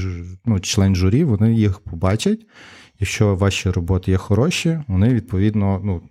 [0.45, 2.45] ну, член журі, вони їх побачать.
[2.99, 6.01] Якщо ваші роботи є хороші, вони відповідно ну,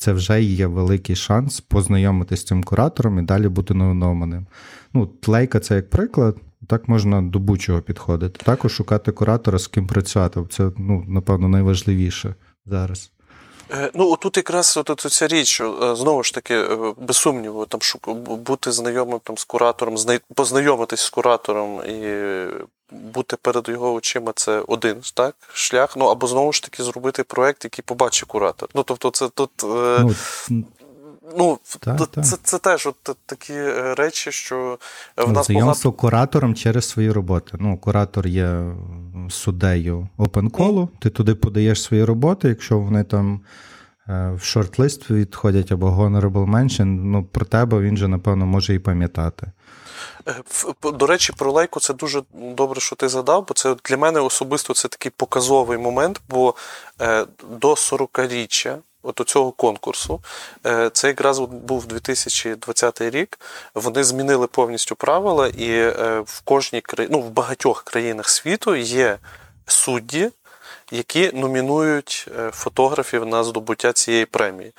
[0.00, 4.46] це вже є великий шанс познайомитися з цим куратором і далі бути новонованим.
[4.94, 6.36] Ну, тлейка це як приклад,
[6.66, 8.44] так можна до будь-чого підходити.
[8.44, 10.40] Також шукати куратора, з ким працювати.
[10.50, 12.34] Це, ну, напевно, найважливіше
[12.66, 13.10] зараз.
[13.72, 17.80] Е, ну, тут якраз от, ця річ, е, знову ж таки, е, без сумніву, там
[18.16, 19.96] бути знайомим там, з куратором,
[20.34, 22.14] познайомитись з куратором і
[22.90, 25.96] бути перед його очима це один так, шлях.
[25.96, 28.68] Ну або знову ж таки зробити проект, який побачить куратор.
[28.74, 29.50] Ну тобто, це тут.
[30.00, 30.14] Ну,
[31.38, 32.22] Ну, та, це, та.
[32.22, 34.78] це це, теж от такі речі, що
[35.16, 36.00] в ну, нас Знайомство багато...
[36.00, 37.56] куратором через свої роботи.
[37.60, 38.72] Ну, Куратор є
[39.30, 43.40] суддею опенколу, ти туди подаєш свої роботи, якщо вони там
[44.10, 49.52] в шорт-лист відходять або honorable mention, ну, про тебе він же, напевно, може і пам'ятати.
[50.28, 50.42] Е,
[50.92, 54.74] до речі, про лейку це дуже добре, що ти згадав, бо це для мене особисто
[54.74, 56.54] це такий показовий момент, бо
[57.00, 60.20] е, до 40-річчя от цього конкурсу,
[60.66, 63.38] е, це якраз був 2020 рік.
[63.74, 65.88] Вони змінили повністю правила, і
[66.26, 69.18] в кожній країні, ну в багатьох країнах світу є
[69.66, 70.30] судді
[70.90, 74.72] які номінують е, фотографів на здобуття цієї премії.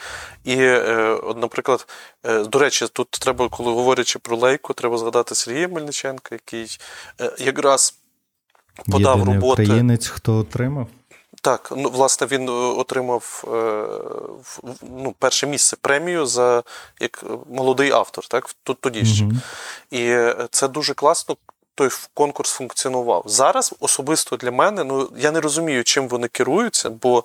[0.44, 1.88] І, е, от, наприклад,
[2.26, 6.80] е, до речі, тут треба, коли говорячи про лейку, треба згадати Сергія Мельниченка, який
[7.40, 7.96] якраз
[8.92, 9.64] подав Єдиний роботи.
[9.64, 10.88] Українець, хто отримав.
[11.42, 13.44] Так, ну власне він отримав
[14.82, 16.64] ну, перше місце премію за
[17.00, 19.24] як молодий автор, так тут тоді ще.
[19.24, 19.34] Угу.
[19.92, 20.18] І
[20.52, 21.38] це дуже класно,
[21.76, 23.24] той конкурс функціонував.
[23.26, 27.24] Зараз особисто для мене, ну я не розумію, чим вони керуються, бо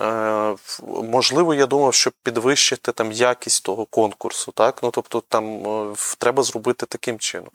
[0.00, 0.54] е,
[0.88, 6.42] можливо, я думав, щоб підвищити там якість того конкурсу, так ну тобто там е, треба
[6.42, 7.50] зробити таким чином.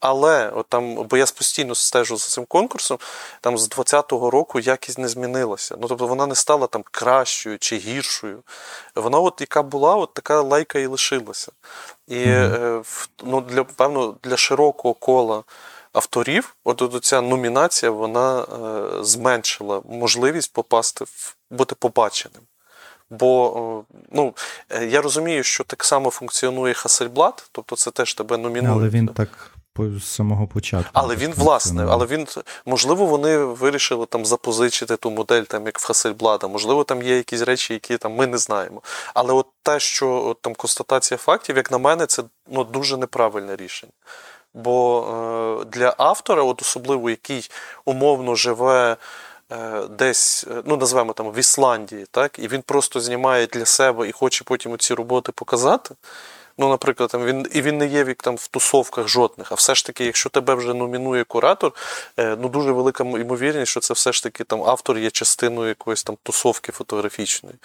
[0.00, 2.98] Але от там, бо я постійно стежу за цим конкурсом,
[3.40, 5.76] там з 20-го року якість не змінилася.
[5.80, 8.42] Ну тобто вона не стала там кращою чи гіршою.
[8.94, 11.52] Вона, от яка була, от така лайка і лишилася.
[12.08, 12.82] І е,
[13.22, 15.42] ну, для певно для широкого кола
[15.94, 22.42] авторів, от ця номінація вона е, зменшила можливість попасти в бути побаченим.
[23.10, 24.34] Бо ну,
[24.70, 28.78] е, я розумію, що так само функціонує Хасельблат, тобто це теж тебе номінують.
[28.78, 30.90] Але він так з самого початку.
[30.92, 32.26] Але він, власне, але він,
[32.66, 36.48] можливо, вони вирішили там запозичити ту модель, там, як в Хасельблада.
[36.48, 38.82] Можливо, там є якісь речі, які там ми не знаємо.
[39.14, 43.56] Але от те, що от, там констатація фактів, як на мене, це ну, дуже неправильне
[43.56, 43.92] рішення.
[44.54, 47.50] Бо е, для автора, от особливо який
[47.84, 48.96] умовно живе
[49.52, 54.08] е, десь, е, ну назвемо там в Ісландії, так, і він просто знімає для себе
[54.08, 55.94] і хоче потім ці роботи показати.
[56.58, 59.52] Ну, наприклад, там він і він не є вік там в тусовках жодних.
[59.52, 61.72] А все ж таки, якщо тебе вже номінує куратор,
[62.16, 66.16] ну дуже велика ймовірність, що це все ж таки там автор є частиною якоїсь там
[66.22, 67.56] тусовки фотографічної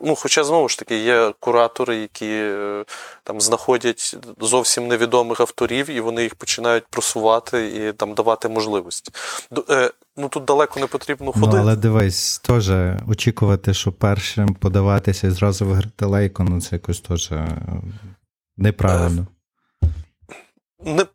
[0.00, 2.84] ну, Хоча знову ж таки є куратори, які е,
[3.24, 9.12] там знаходять зовсім невідомих авторів, і вони їх починають просувати і там давати можливості.
[9.70, 11.52] Е, ну тут далеко не потрібно ходити.
[11.52, 12.70] Ну, Але дивись, теж
[13.08, 17.48] очікувати, що першим подаватися і зразу виграти лейку, ну це якось теж е,
[18.56, 19.26] неправильно.
[20.84, 21.06] Не,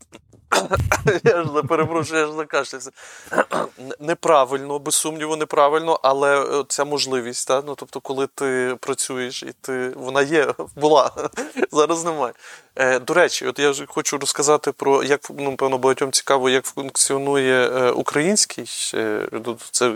[1.23, 2.91] я ж перепрошую, я ж закашлявся.
[3.99, 7.63] Неправильно, без сумніву, неправильно, але ця можливість, та?
[7.67, 11.11] ну, тобто, коли ти працюєш і ти вона є, була,
[11.71, 12.33] зараз немає.
[12.75, 17.69] Е, До речі, от я хочу розказати про як ну, певно, багатьом цікаво, як функціонує
[17.69, 19.27] е, український е,
[19.71, 19.95] це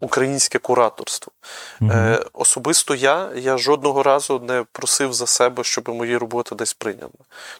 [0.00, 1.32] українське кураторство.
[1.80, 1.90] Угу.
[1.90, 7.12] Е, Особисто я я жодного разу не просив за себе, щоб мої роботи десь прийняли.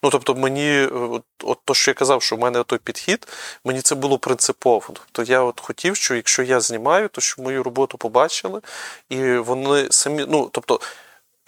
[0.03, 3.29] Ну тобто, мені, от, от то, що я казав, що в мене той підхід,
[3.65, 4.83] мені це було принципово.
[4.87, 8.61] Тобто я от хотів, що якщо я знімаю, то щоб мою роботу побачили,
[9.09, 10.81] і вони самі, ну тобто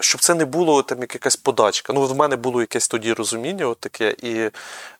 [0.00, 1.92] щоб це не було там якась подачка.
[1.92, 4.14] Ну, в мене було якесь тоді розуміння, от таке.
[4.22, 4.50] І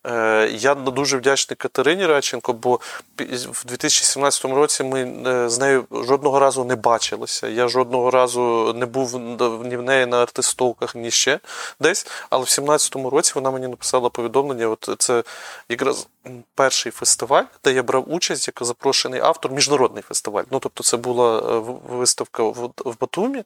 [0.06, 2.80] е, я дуже вдячний Катерині Радченко, бо
[3.18, 7.48] в 2017 році ми е, з нею жодного разу не бачилися.
[7.48, 9.20] Я жодного разу не був
[9.64, 11.40] ні в неї на артистовках, ні ще
[11.80, 12.06] десь.
[12.30, 14.68] Але в 2017 році вона мені написала повідомлення.
[14.68, 15.22] От це
[15.68, 16.06] якраз
[16.54, 20.44] перший фестиваль, де я брав участь як запрошений автор, міжнародний фестиваль.
[20.50, 23.42] Ну, тобто, це була е, виставка в Батумі,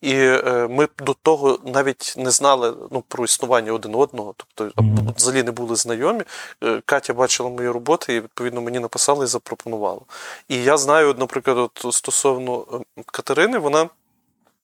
[0.00, 5.16] і е, ми до того навіть не знали ну, про існування один одного, тобто mm-hmm.
[5.16, 6.22] взагалі не були знайомі.
[6.64, 10.00] Е, Катя бачила мої роботи, і відповідно мені написали і запропонували.
[10.48, 12.64] І я знаю, наприклад, от, стосовно
[13.06, 13.88] Катерини, вона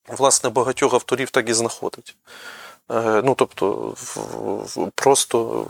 [0.08, 2.16] власне багатьох авторів так і знаходить.
[2.92, 3.94] Е, ну, тобто,
[4.94, 5.66] просто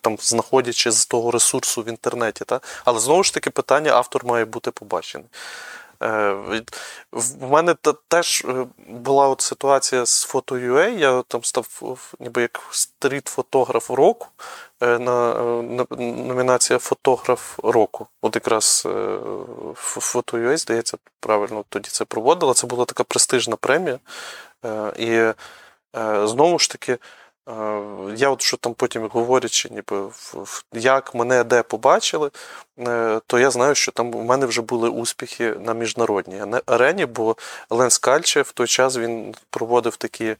[0.00, 2.44] там знаходячи з того ресурсу в інтернеті.
[2.44, 2.60] Та?
[2.84, 5.28] Але знову ж таки, питання автор має бути побачений.
[6.02, 6.62] Е,
[7.12, 7.74] в мене
[8.08, 11.82] теж е, була от ситуація з Фото.ua, Я там став
[12.20, 14.26] ніби як стріт-фотограф року.
[14.80, 15.34] На
[15.98, 18.06] номінація фотограф року.
[18.22, 18.88] От якраз
[19.74, 22.54] Фото.ua, здається, правильно тоді це проводила.
[22.54, 23.98] Це була така престижна премія.
[24.98, 25.32] І
[25.96, 26.98] Е, знову ж таки, е,
[28.16, 30.08] я от що там потім говорячи, ніби
[30.72, 32.30] як мене де побачили,
[32.78, 37.36] е, то я знаю, що там у мене вже були успіхи на міжнародній арені, бо
[37.70, 40.36] Лен Скальче в той час він проводив такі.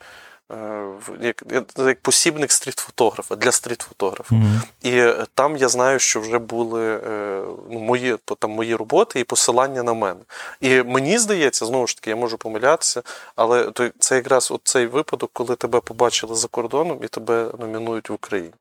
[0.53, 0.85] Е,
[1.21, 1.43] як
[1.79, 4.35] як посібник стріт-фотографа для стріт-фотографа.
[4.35, 4.61] Mm-hmm.
[4.83, 9.83] І там я знаю, що вже були е, ну, мої там, мої роботи і посилання
[9.83, 10.21] на мене.
[10.61, 13.03] І мені здається, знову ж таки, я можу помилятися,
[13.37, 18.53] але це якраз цей випадок, коли тебе побачили за кордоном і тебе номінують в Україні.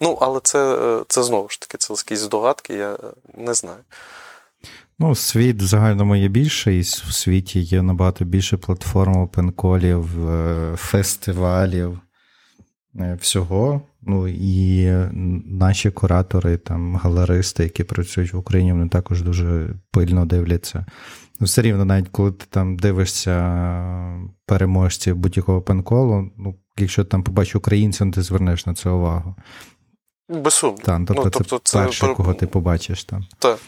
[0.00, 2.96] Ну, але це, е, це знову ж таки, це якісь здогадки, я
[3.34, 3.78] не знаю.
[4.98, 11.98] Ну, світ в загальному є більший, в світі є набагато більше платформ, опенколів, е, фестивалів,
[13.00, 13.82] е, всього.
[14.02, 14.90] Ну і
[15.46, 20.86] наші куратори, там, галеристи, які працюють в Україні, вони також дуже пильно дивляться.
[21.40, 23.34] Ну, все рівно, навіть коли ти там дивишся
[24.46, 29.34] переможців будь-якого пенколу, ну, якщо там побачиш українця, ти звернеш на це увагу.
[30.28, 30.82] Без сумніву.
[30.84, 33.26] Так, тобто, ну, тобто це, це перше, кого ти побачиш там.
[33.38, 33.58] Так.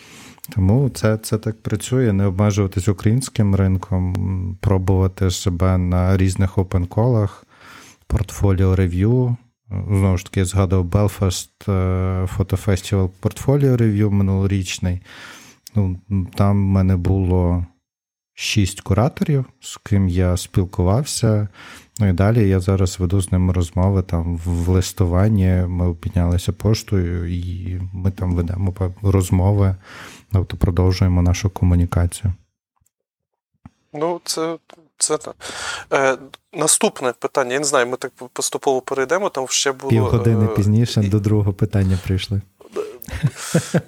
[0.50, 7.44] Тому це це так працює, не обмежуватись українським ринком, пробувати себе на різних опенколах,
[8.06, 9.36] портфоліо рев'ю.
[9.70, 11.50] Знову ж таки, я згадував Белфаст
[12.26, 15.00] фотофестивал портфоліо рев'ю минулорічний.
[15.74, 16.00] Ну,
[16.34, 17.66] Там в мене було
[18.34, 21.48] шість кураторів, з ким я спілкувався.
[22.00, 25.64] Ну і далі я зараз веду з ними розмови там в листуванні.
[25.66, 29.76] Ми обмінялися поштою, і ми там ведемо розмови.
[30.32, 32.32] Тобто продовжуємо нашу комунікацію.
[33.92, 34.56] Ну, це
[34.98, 35.36] це так.
[35.92, 36.18] Е,
[36.52, 37.52] Наступне питання.
[37.52, 39.28] Я не знаю, ми так поступово перейдемо.
[39.28, 39.90] Там ще було.
[39.90, 41.08] Півгодини е, пізніше і...
[41.08, 42.42] до другого питання прийшли.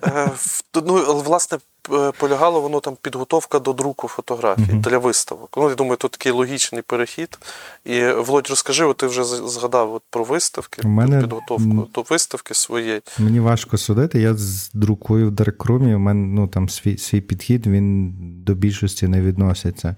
[0.04, 0.30] Е,
[0.74, 1.58] ну, Власне,
[1.92, 4.80] Е, полягало воно там підготовка до друку фотографій uh-huh.
[4.80, 5.54] для виставок.
[5.56, 7.38] Ну, я думаю, тут такий логічний перехід.
[7.84, 11.20] І Володь, розкажи, от ти вже згадав от про виставки, У мене...
[11.20, 13.00] підготовку до виставки своєї.
[13.18, 14.20] Мені важко судити.
[14.20, 14.36] Я
[14.74, 19.96] друкую в Даркрумі, у мене ну, там свій свій підхід він до більшості не відноситься.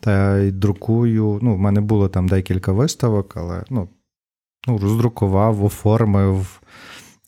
[0.00, 1.38] Та й друкую.
[1.42, 3.88] Ну, в мене було там декілька виставок, але ну,
[4.68, 6.60] ну роздрукував, оформив.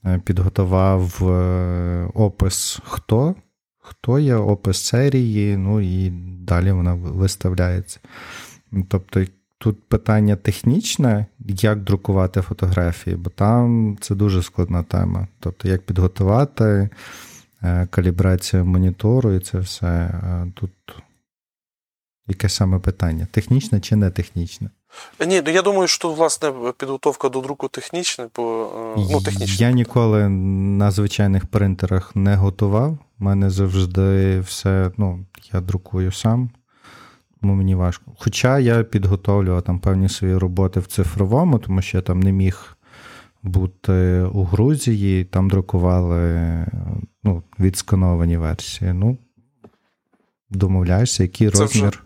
[0.06, 3.34] Е, підготував е, опис хто,
[3.78, 8.00] хто є, опис серії, ну і далі вона виставляється.
[8.88, 9.24] Тобто
[9.58, 15.28] тут питання технічне, як друкувати фотографії, бо там це дуже складна тема.
[15.40, 16.88] Тобто, як підготувати
[17.62, 20.20] е, калібрація монітору і це все.
[20.54, 20.70] Тут
[22.28, 23.26] яке саме питання?
[23.30, 24.70] Технічне чи не технічне?
[25.26, 29.66] Ні, ну я думаю, що власне підготовка до друку технічна, бо е, ну, технічна.
[29.66, 32.98] Я ніколи на звичайних принтерах не готував.
[33.20, 36.50] У мене завжди все, ну, я друкую сам,
[37.40, 38.12] тому мені важко.
[38.18, 42.76] Хоча я підготовлював там певні свої роботи в цифровому, тому що я там не міг
[43.42, 46.66] бути у Грузії, там друкували
[47.24, 48.92] ну, відскановані версії.
[48.92, 49.18] Ну,
[50.50, 51.88] домовляєшся, який Це розмір.
[51.88, 52.05] Вже...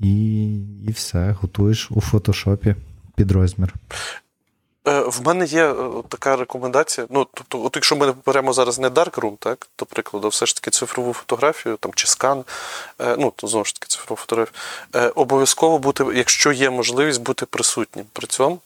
[0.00, 0.54] І
[0.88, 2.74] і все, готуєш у фотошопі
[3.16, 3.74] під розмір.
[4.88, 5.74] Е, в мене є е,
[6.08, 7.06] така рекомендація.
[7.10, 10.70] Ну, тобто, от якщо ми беремо зараз не Darkroom, так, до прикладу, все ж таки
[10.70, 12.44] цифрову фотографію там, чи скан,
[13.00, 14.54] е, ну, то знову ж таки цифрову фотографію,
[15.14, 18.60] обов'язково бути, якщо є можливість бути присутнім при цьому.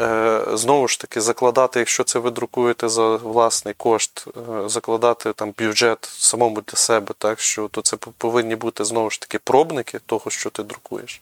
[0.00, 5.54] Е, знову ж таки, закладати, якщо це ви друкуєте за власний кошт, е, закладати там
[5.58, 10.30] бюджет самому для себе, так що то це повинні бути знову ж таки пробники того,
[10.30, 11.20] що ти друкуєш.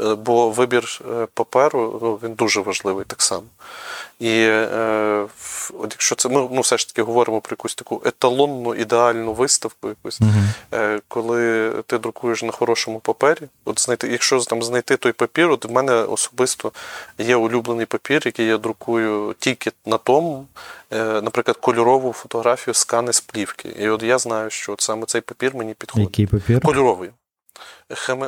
[0.00, 1.00] Е, бо вибір
[1.34, 3.46] паперу ну, він дуже важливий так само.
[4.20, 4.48] І
[5.78, 9.88] от якщо це ми ну, все ж таки говоримо про якусь таку еталонну ідеальну виставку,
[9.88, 15.50] якусь, uh коли ти друкуєш на хорошому папері, от знайти, якщо там знайти той папір,
[15.50, 16.72] от в мене особисто
[17.18, 20.46] є улюблений папір папір, який я друкую тільки на тому,
[20.92, 23.68] е, наприклад, кольорову фотографію скани з плівки.
[23.68, 26.08] І от я знаю, що от саме цей папір мені підходить.
[26.08, 26.60] Який папір?
[26.60, 27.10] Кольоровий.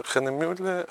[0.06, 0.84] Ханемюле,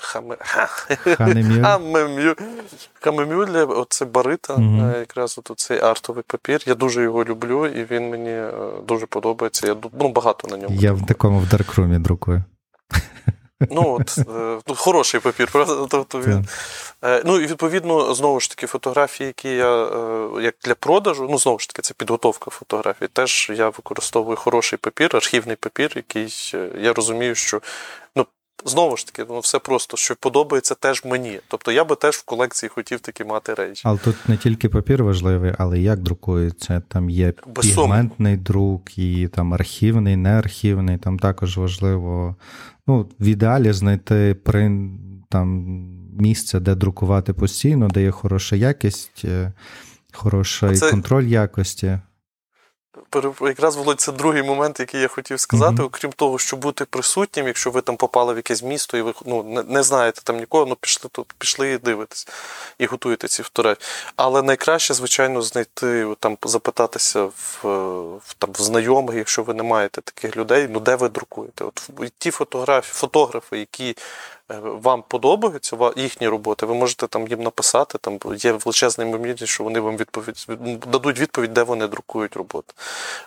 [3.00, 4.86] Хамемюле, оце барита, угу.
[4.98, 6.62] якраз от цей артовий папір.
[6.66, 8.52] Я дуже його люблю, і він мені е,
[8.88, 9.66] дуже подобається.
[9.66, 10.76] Я ну, багато на ньому.
[10.80, 12.44] Я в такому в даркрумі друкую.
[13.70, 15.86] Ну, от, е, ну, Хороший папір, правда?
[15.90, 16.48] Тобто він,
[17.04, 21.38] е, Ну і відповідно, знову ж таки, фотографії, які я е, як для продажу, ну
[21.38, 23.08] знову ж таки, це підготовка фотографій.
[23.08, 27.60] Теж я використовую хороший папір, архівний папір, який я розумію, що
[28.16, 28.26] ну,
[28.64, 31.40] знову ж таки, ну все просто, що подобається теж мені.
[31.48, 33.82] Тобто я би теж в колекції хотів такі мати речі.
[33.84, 36.82] Але тут не тільки папір важливий, але як друкується.
[36.88, 42.36] Там є пігментний друк, і там архівний, неархівний, там також важливо.
[42.86, 44.90] Ну, в ідеалі знайти при,
[45.28, 45.64] там,
[46.18, 49.52] місце, де друкувати постійно, де є хороша якість, е,
[50.12, 50.90] хороший Це...
[50.90, 51.98] контроль якості
[53.40, 55.74] якраз Володь, це другий момент, який я хотів сказати.
[55.74, 55.84] Mm-hmm.
[55.86, 59.42] Окрім того, що бути присутнім, якщо ви там попали в якесь місто і ви ну,
[59.42, 62.28] не, не знаєте там нікого, ну пішли тут, пішли і дивитесь,
[62.78, 63.88] і готуєте ці фотографії.
[64.16, 67.60] Але найкраще, звичайно, знайти там, запитатися в,
[68.26, 71.64] в там в знайомих, якщо ви не маєте таких людей, ну де ви друкуєте?
[71.64, 73.96] От ті фотографії, фотографи, які
[74.50, 79.64] Е, вам подобаються їхні роботи, ви можете там їм написати, там є величезна ймовірність, що
[79.64, 80.46] вони вам відповідь
[80.86, 82.74] дадуть відповідь, де вони друкують роботи.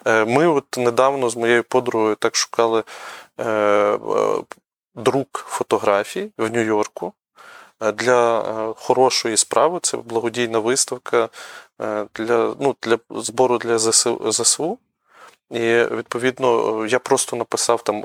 [0.06, 2.84] Е, ми от недавно з моєю подругою так шукали
[3.40, 3.98] е,
[4.96, 7.14] друк фотографій в Нью-Йорку.
[7.94, 8.44] Для
[8.78, 11.30] хорошої справи це благодійна виставка
[12.16, 13.80] для ну, для збору для
[14.32, 14.78] ЗСУ.
[15.52, 18.04] І відповідно я просто написав там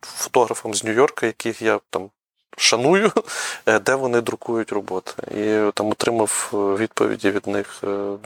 [0.00, 2.10] фотографам з Нью-Йорка, яких я там
[2.58, 3.12] шаную,
[3.66, 5.12] е, де вони друкують роботи.
[5.30, 8.16] І там отримав е, відповіді від них, е,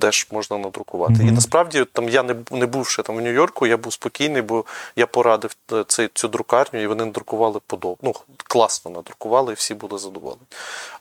[0.00, 1.14] де ж можна надрукувати.
[1.14, 1.28] Mm-hmm.
[1.28, 4.64] І насправді там я не не був ще там в Нью-Йорку, я був спокійний, бо
[4.96, 7.96] я порадив цей, цю друкарню, і вони надрукували подобно.
[8.02, 8.14] Ну,
[8.48, 10.42] класно надрукували, і всі були задоволені.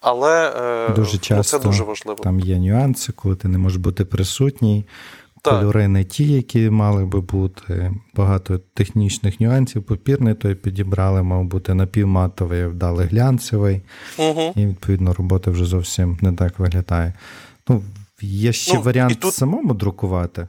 [0.01, 0.53] Але
[0.95, 2.23] дуже ну, часто це дуже важливо.
[2.23, 4.85] Там є нюанси, коли ти не можеш бути присутній.
[5.41, 7.93] Кольори не ті, які мали би бути.
[8.13, 9.83] Багато технічних нюансів.
[9.83, 13.81] Папір не той підібрали, мав бути напівматовий, вдали глянцевий.
[14.17, 14.53] Угу.
[14.55, 17.13] І, відповідно, робота вже зовсім не так виглядає.
[17.67, 17.83] Ну,
[18.21, 19.33] Є ще ну, варіант тут...
[19.33, 20.47] самому друкувати.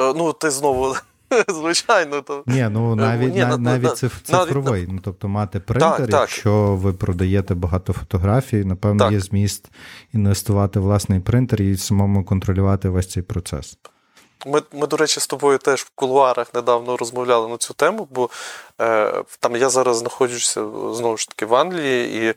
[0.00, 0.96] Е, ну, ти знову
[1.48, 4.80] Звичайно, то ні, ну е, навіть Ні, на, навіть на, цифровий.
[4.80, 9.12] Навіть, ну тобто мати принтер, так, якщо ви продаєте багато фотографій, напевно, так.
[9.12, 9.70] є зміст
[10.14, 13.78] інвестувати в власний принтер і самому контролювати весь цей процес.
[14.46, 18.30] Ми, ми, до речі, з тобою теж в кулуарах недавно розмовляли на цю тему, бо
[18.80, 20.60] е, там я зараз знаходжуся
[20.92, 22.34] знову ж таки в Англії, і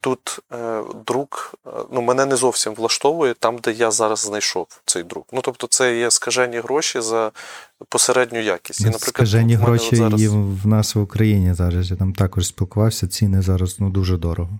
[0.00, 5.02] тут е, друк е, ну, мене не зовсім влаштовує там, де я зараз знайшов цей
[5.02, 5.26] друк.
[5.32, 7.30] Ну, тобто, це є скажені гроші за
[7.88, 8.80] посередню якість.
[8.80, 10.22] І, наприклад, Скажені гроші зараз...
[10.22, 11.90] і в нас в Україні зараз.
[11.90, 14.58] Я там також спілкувався, ціни зараз ну, дуже дорого.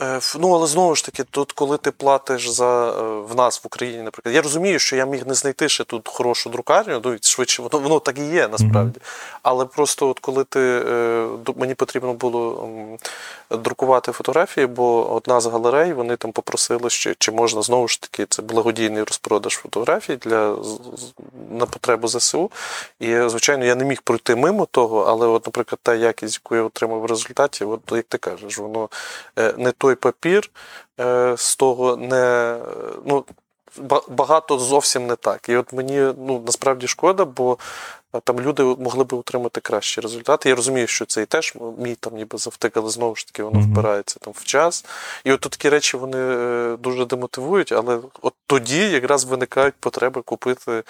[0.00, 3.66] Е, ну, але знову ж таки, тут, коли ти платиш за е, в нас в
[3.66, 7.62] Україні, наприклад, я розумію, що я міг не знайти ще тут хорошу друкарню, ну швидше,
[7.62, 8.98] воно воно так і є насправді.
[8.98, 9.38] Mm-hmm.
[9.42, 12.68] Але просто от коли ти е, мені потрібно було
[13.50, 18.26] друкувати фотографії, бо одна з галерей вони там попросили, що чи можна знову ж таки
[18.26, 20.56] це благодійний розпродаж фотографій для
[21.50, 22.50] на потребу ЗСУ.
[23.00, 26.62] І, звичайно, я не міг пройти мимо того, але, от, наприклад, та якість, яку я
[26.62, 28.88] отримав в результаті, от як ти кажеш, воно
[29.56, 30.50] не то той папір
[31.00, 32.56] е, з того не.
[33.06, 33.24] ну,
[34.08, 35.48] Багато зовсім не так.
[35.48, 37.58] І от мені ну, насправді шкода, бо
[38.24, 40.48] там люди могли би отримати кращі результати.
[40.48, 43.60] Я розумію, що це і теж мій там ніби завтик, але знову ж таки воно
[43.60, 43.72] mm-hmm.
[43.72, 44.84] впирається там в час.
[45.24, 50.82] І от такі речі вони е, дуже демотивують, але от тоді якраз виникають потреби купити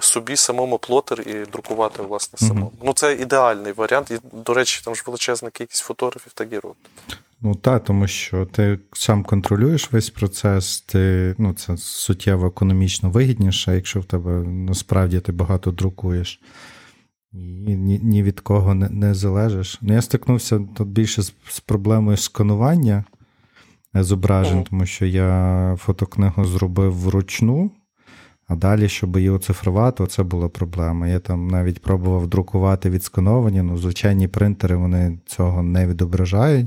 [0.00, 2.66] собі самому плотер і друкувати власне самому.
[2.66, 2.84] Mm-hmm.
[2.86, 4.10] Ну це ідеальний варіант.
[4.10, 7.18] І, до речі, там ж величезна кількість фотографів так і роблять.
[7.46, 13.74] Ну так, тому що ти сам контролюєш весь процес, ти, ну, це суттєво економічно вигідніше,
[13.74, 16.40] якщо в тебе насправді ти багато друкуєш
[17.32, 17.38] і
[17.76, 19.78] ні ні від кого не не залежиш.
[19.82, 23.04] Ну, Я стикнувся тут більше з, з проблемою сканування
[23.94, 24.68] зображень, mm.
[24.70, 27.70] тому що я фотокнигу зробив вручну,
[28.48, 31.08] а далі, щоб її оцифрувати, це була проблема.
[31.08, 36.66] Я там навіть пробував друкувати відскановані, ну, звичайні принтери вони цього не відображають.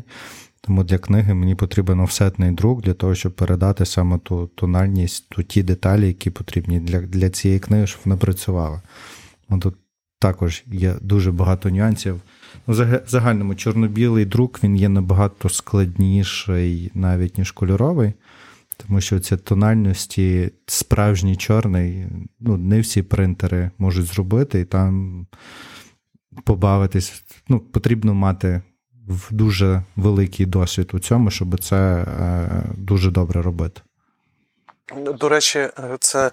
[0.67, 5.43] Тому для книги мені потрібен офсетний друк для того, щоб передати саме ту тональність, ту
[5.43, 8.81] ті деталі, які потрібні для для цієї книги, щоб вона працювала.
[9.49, 9.75] Ну, Тут
[10.19, 12.21] також є дуже багато нюансів.
[12.67, 18.13] Ну, В загальному чорно-білий друк він є набагато складніший, навіть ніж кольоровий,
[18.77, 22.05] тому що ці тональності справжній чорний,
[22.39, 25.25] ну, не всі принтери можуть зробити, і там
[26.43, 27.23] побавитись.
[27.49, 28.61] Ну, Потрібно мати
[29.07, 33.81] в дуже великий досвід у цьому, щоб це е, дуже добре робити.
[34.95, 36.31] До речі, це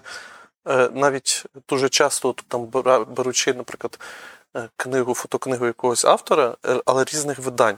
[0.67, 2.67] е, навіть дуже часто там
[3.17, 4.05] беручи, наприклад, е,
[4.77, 7.77] книгу, фотокнигу якогось автора, але різних видань.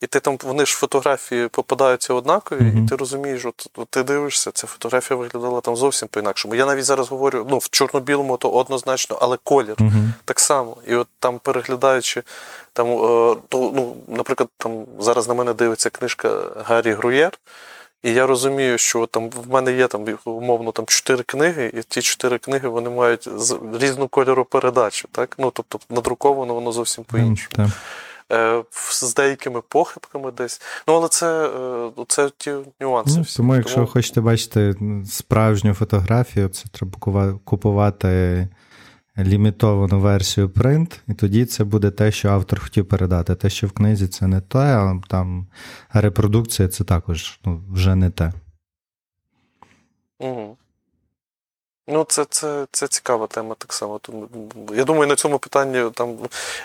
[0.00, 2.84] І ти там вони ж фотографії попадаються однакові, mm-hmm.
[2.84, 6.54] і ти розумієш, от, от ти дивишся, ця фотографія виглядала там зовсім по-інакшому.
[6.54, 10.10] Я навіть зараз говорю, ну в чорно-білому то однозначно, але колір mm-hmm.
[10.24, 10.76] так само.
[10.86, 12.22] І от там переглядаючи,
[12.72, 17.38] там, е, то, ну, наприклад, там зараз на мене дивиться книжка Гаррі Груєр.
[18.02, 22.02] І я розумію, що там в мене є там умовно там чотири книги, і ті
[22.02, 23.28] чотири книги вони мають
[23.80, 25.08] різну кольору передачу.
[25.12, 25.34] Так?
[25.38, 27.68] Ну, Тобто надруковано воно зовсім по-іншому.
[28.30, 30.60] Mm, з деякими похибками десь.
[30.88, 31.48] Ну, але це
[31.98, 33.14] е, це ті нюанси.
[33.16, 33.36] Ну, всі.
[33.36, 33.86] Тому, якщо тому...
[33.86, 34.74] хочете бачити
[35.06, 38.48] справжню фотографію, це треба купувати
[39.18, 43.34] лімітовану версію принт, і тоді це буде те, що автор хотів передати.
[43.34, 45.46] Те, що в книзі, це не те, а там
[45.92, 48.32] репродукція це також ну, вже не те.
[50.18, 50.56] Угу.
[51.90, 54.00] Ну, це це, це цікава тема так само.
[54.74, 56.18] Я думаю, на цьому питанні там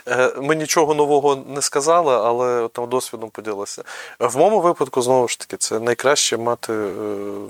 [0.08, 3.84] е, ми нічого нового не сказали, але там досвідом поділилися.
[4.20, 6.94] В моєму випадку, знову ж таки, це найкраще мати е,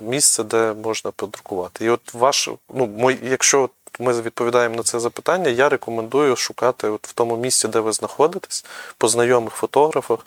[0.02, 1.84] місце, де можна подрукувати.
[1.84, 3.68] І от ваш, ну, мой, якщо
[4.00, 8.64] ми відповідаємо на це запитання, я рекомендую шукати от в тому місці, де ви знаходитесь,
[8.98, 10.26] по знайомих фотографах,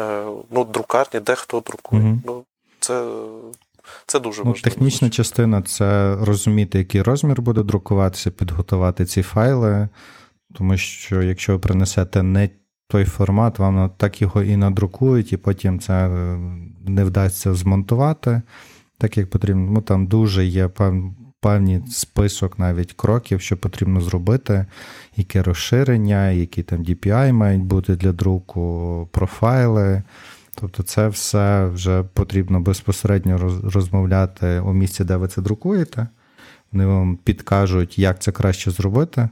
[0.00, 2.02] е, ну, друкарні, де хто друкує.
[2.02, 2.20] Угу.
[2.26, 2.44] Ну,
[2.80, 3.04] Це
[4.06, 4.52] це дуже ну.
[4.52, 9.88] Технічна частина це розуміти, який розмір буде друкуватися, підготувати ці файли,
[10.54, 12.50] тому що якщо ви принесете не
[12.88, 16.38] той формат, вам так його і надрукують, і потім це е,
[16.86, 18.42] не вдасться змонтувати,
[18.98, 19.70] так як потрібно.
[19.70, 21.12] Ну там дуже є певний
[21.90, 24.66] список навіть кроків, що потрібно зробити,
[25.16, 30.02] яке розширення, які там DPI мають бути для друку, профайли.
[30.54, 36.08] Тобто, це все вже потрібно безпосередньо розмовляти у місці, де ви це друкуєте.
[36.72, 39.28] Вони вам підкажуть, як це краще зробити.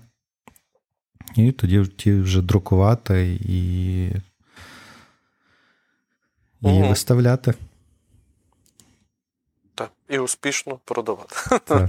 [1.36, 4.06] І тоді ті вже друкувати і
[6.62, 6.88] і угу.
[6.88, 7.54] виставляти.
[10.08, 11.36] І успішно продавати.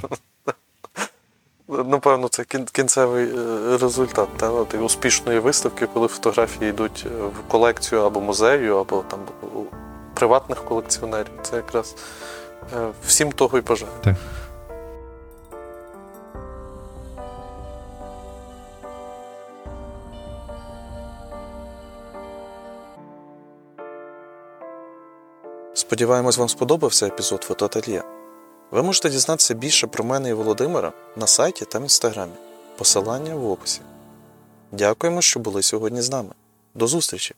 [1.68, 8.02] Напевно, це кінцевий е, результат та, от, успішної виставки, коли фотографії йдуть е, в колекцію
[8.02, 9.64] або музею, або там у
[10.14, 11.32] приватних колекціонерів.
[11.42, 11.96] Це якраз
[12.74, 13.92] е, всім того і бажаю.
[25.88, 28.04] Сподіваємось, вам сподобався епізод фотоательє.
[28.72, 32.34] Ви можете дізнатися більше про мене і Володимира на сайті та в інстаграмі.
[32.78, 33.82] Посилання в описі.
[34.72, 36.30] Дякуємо, що були сьогодні з нами.
[36.76, 37.36] До зустрічі!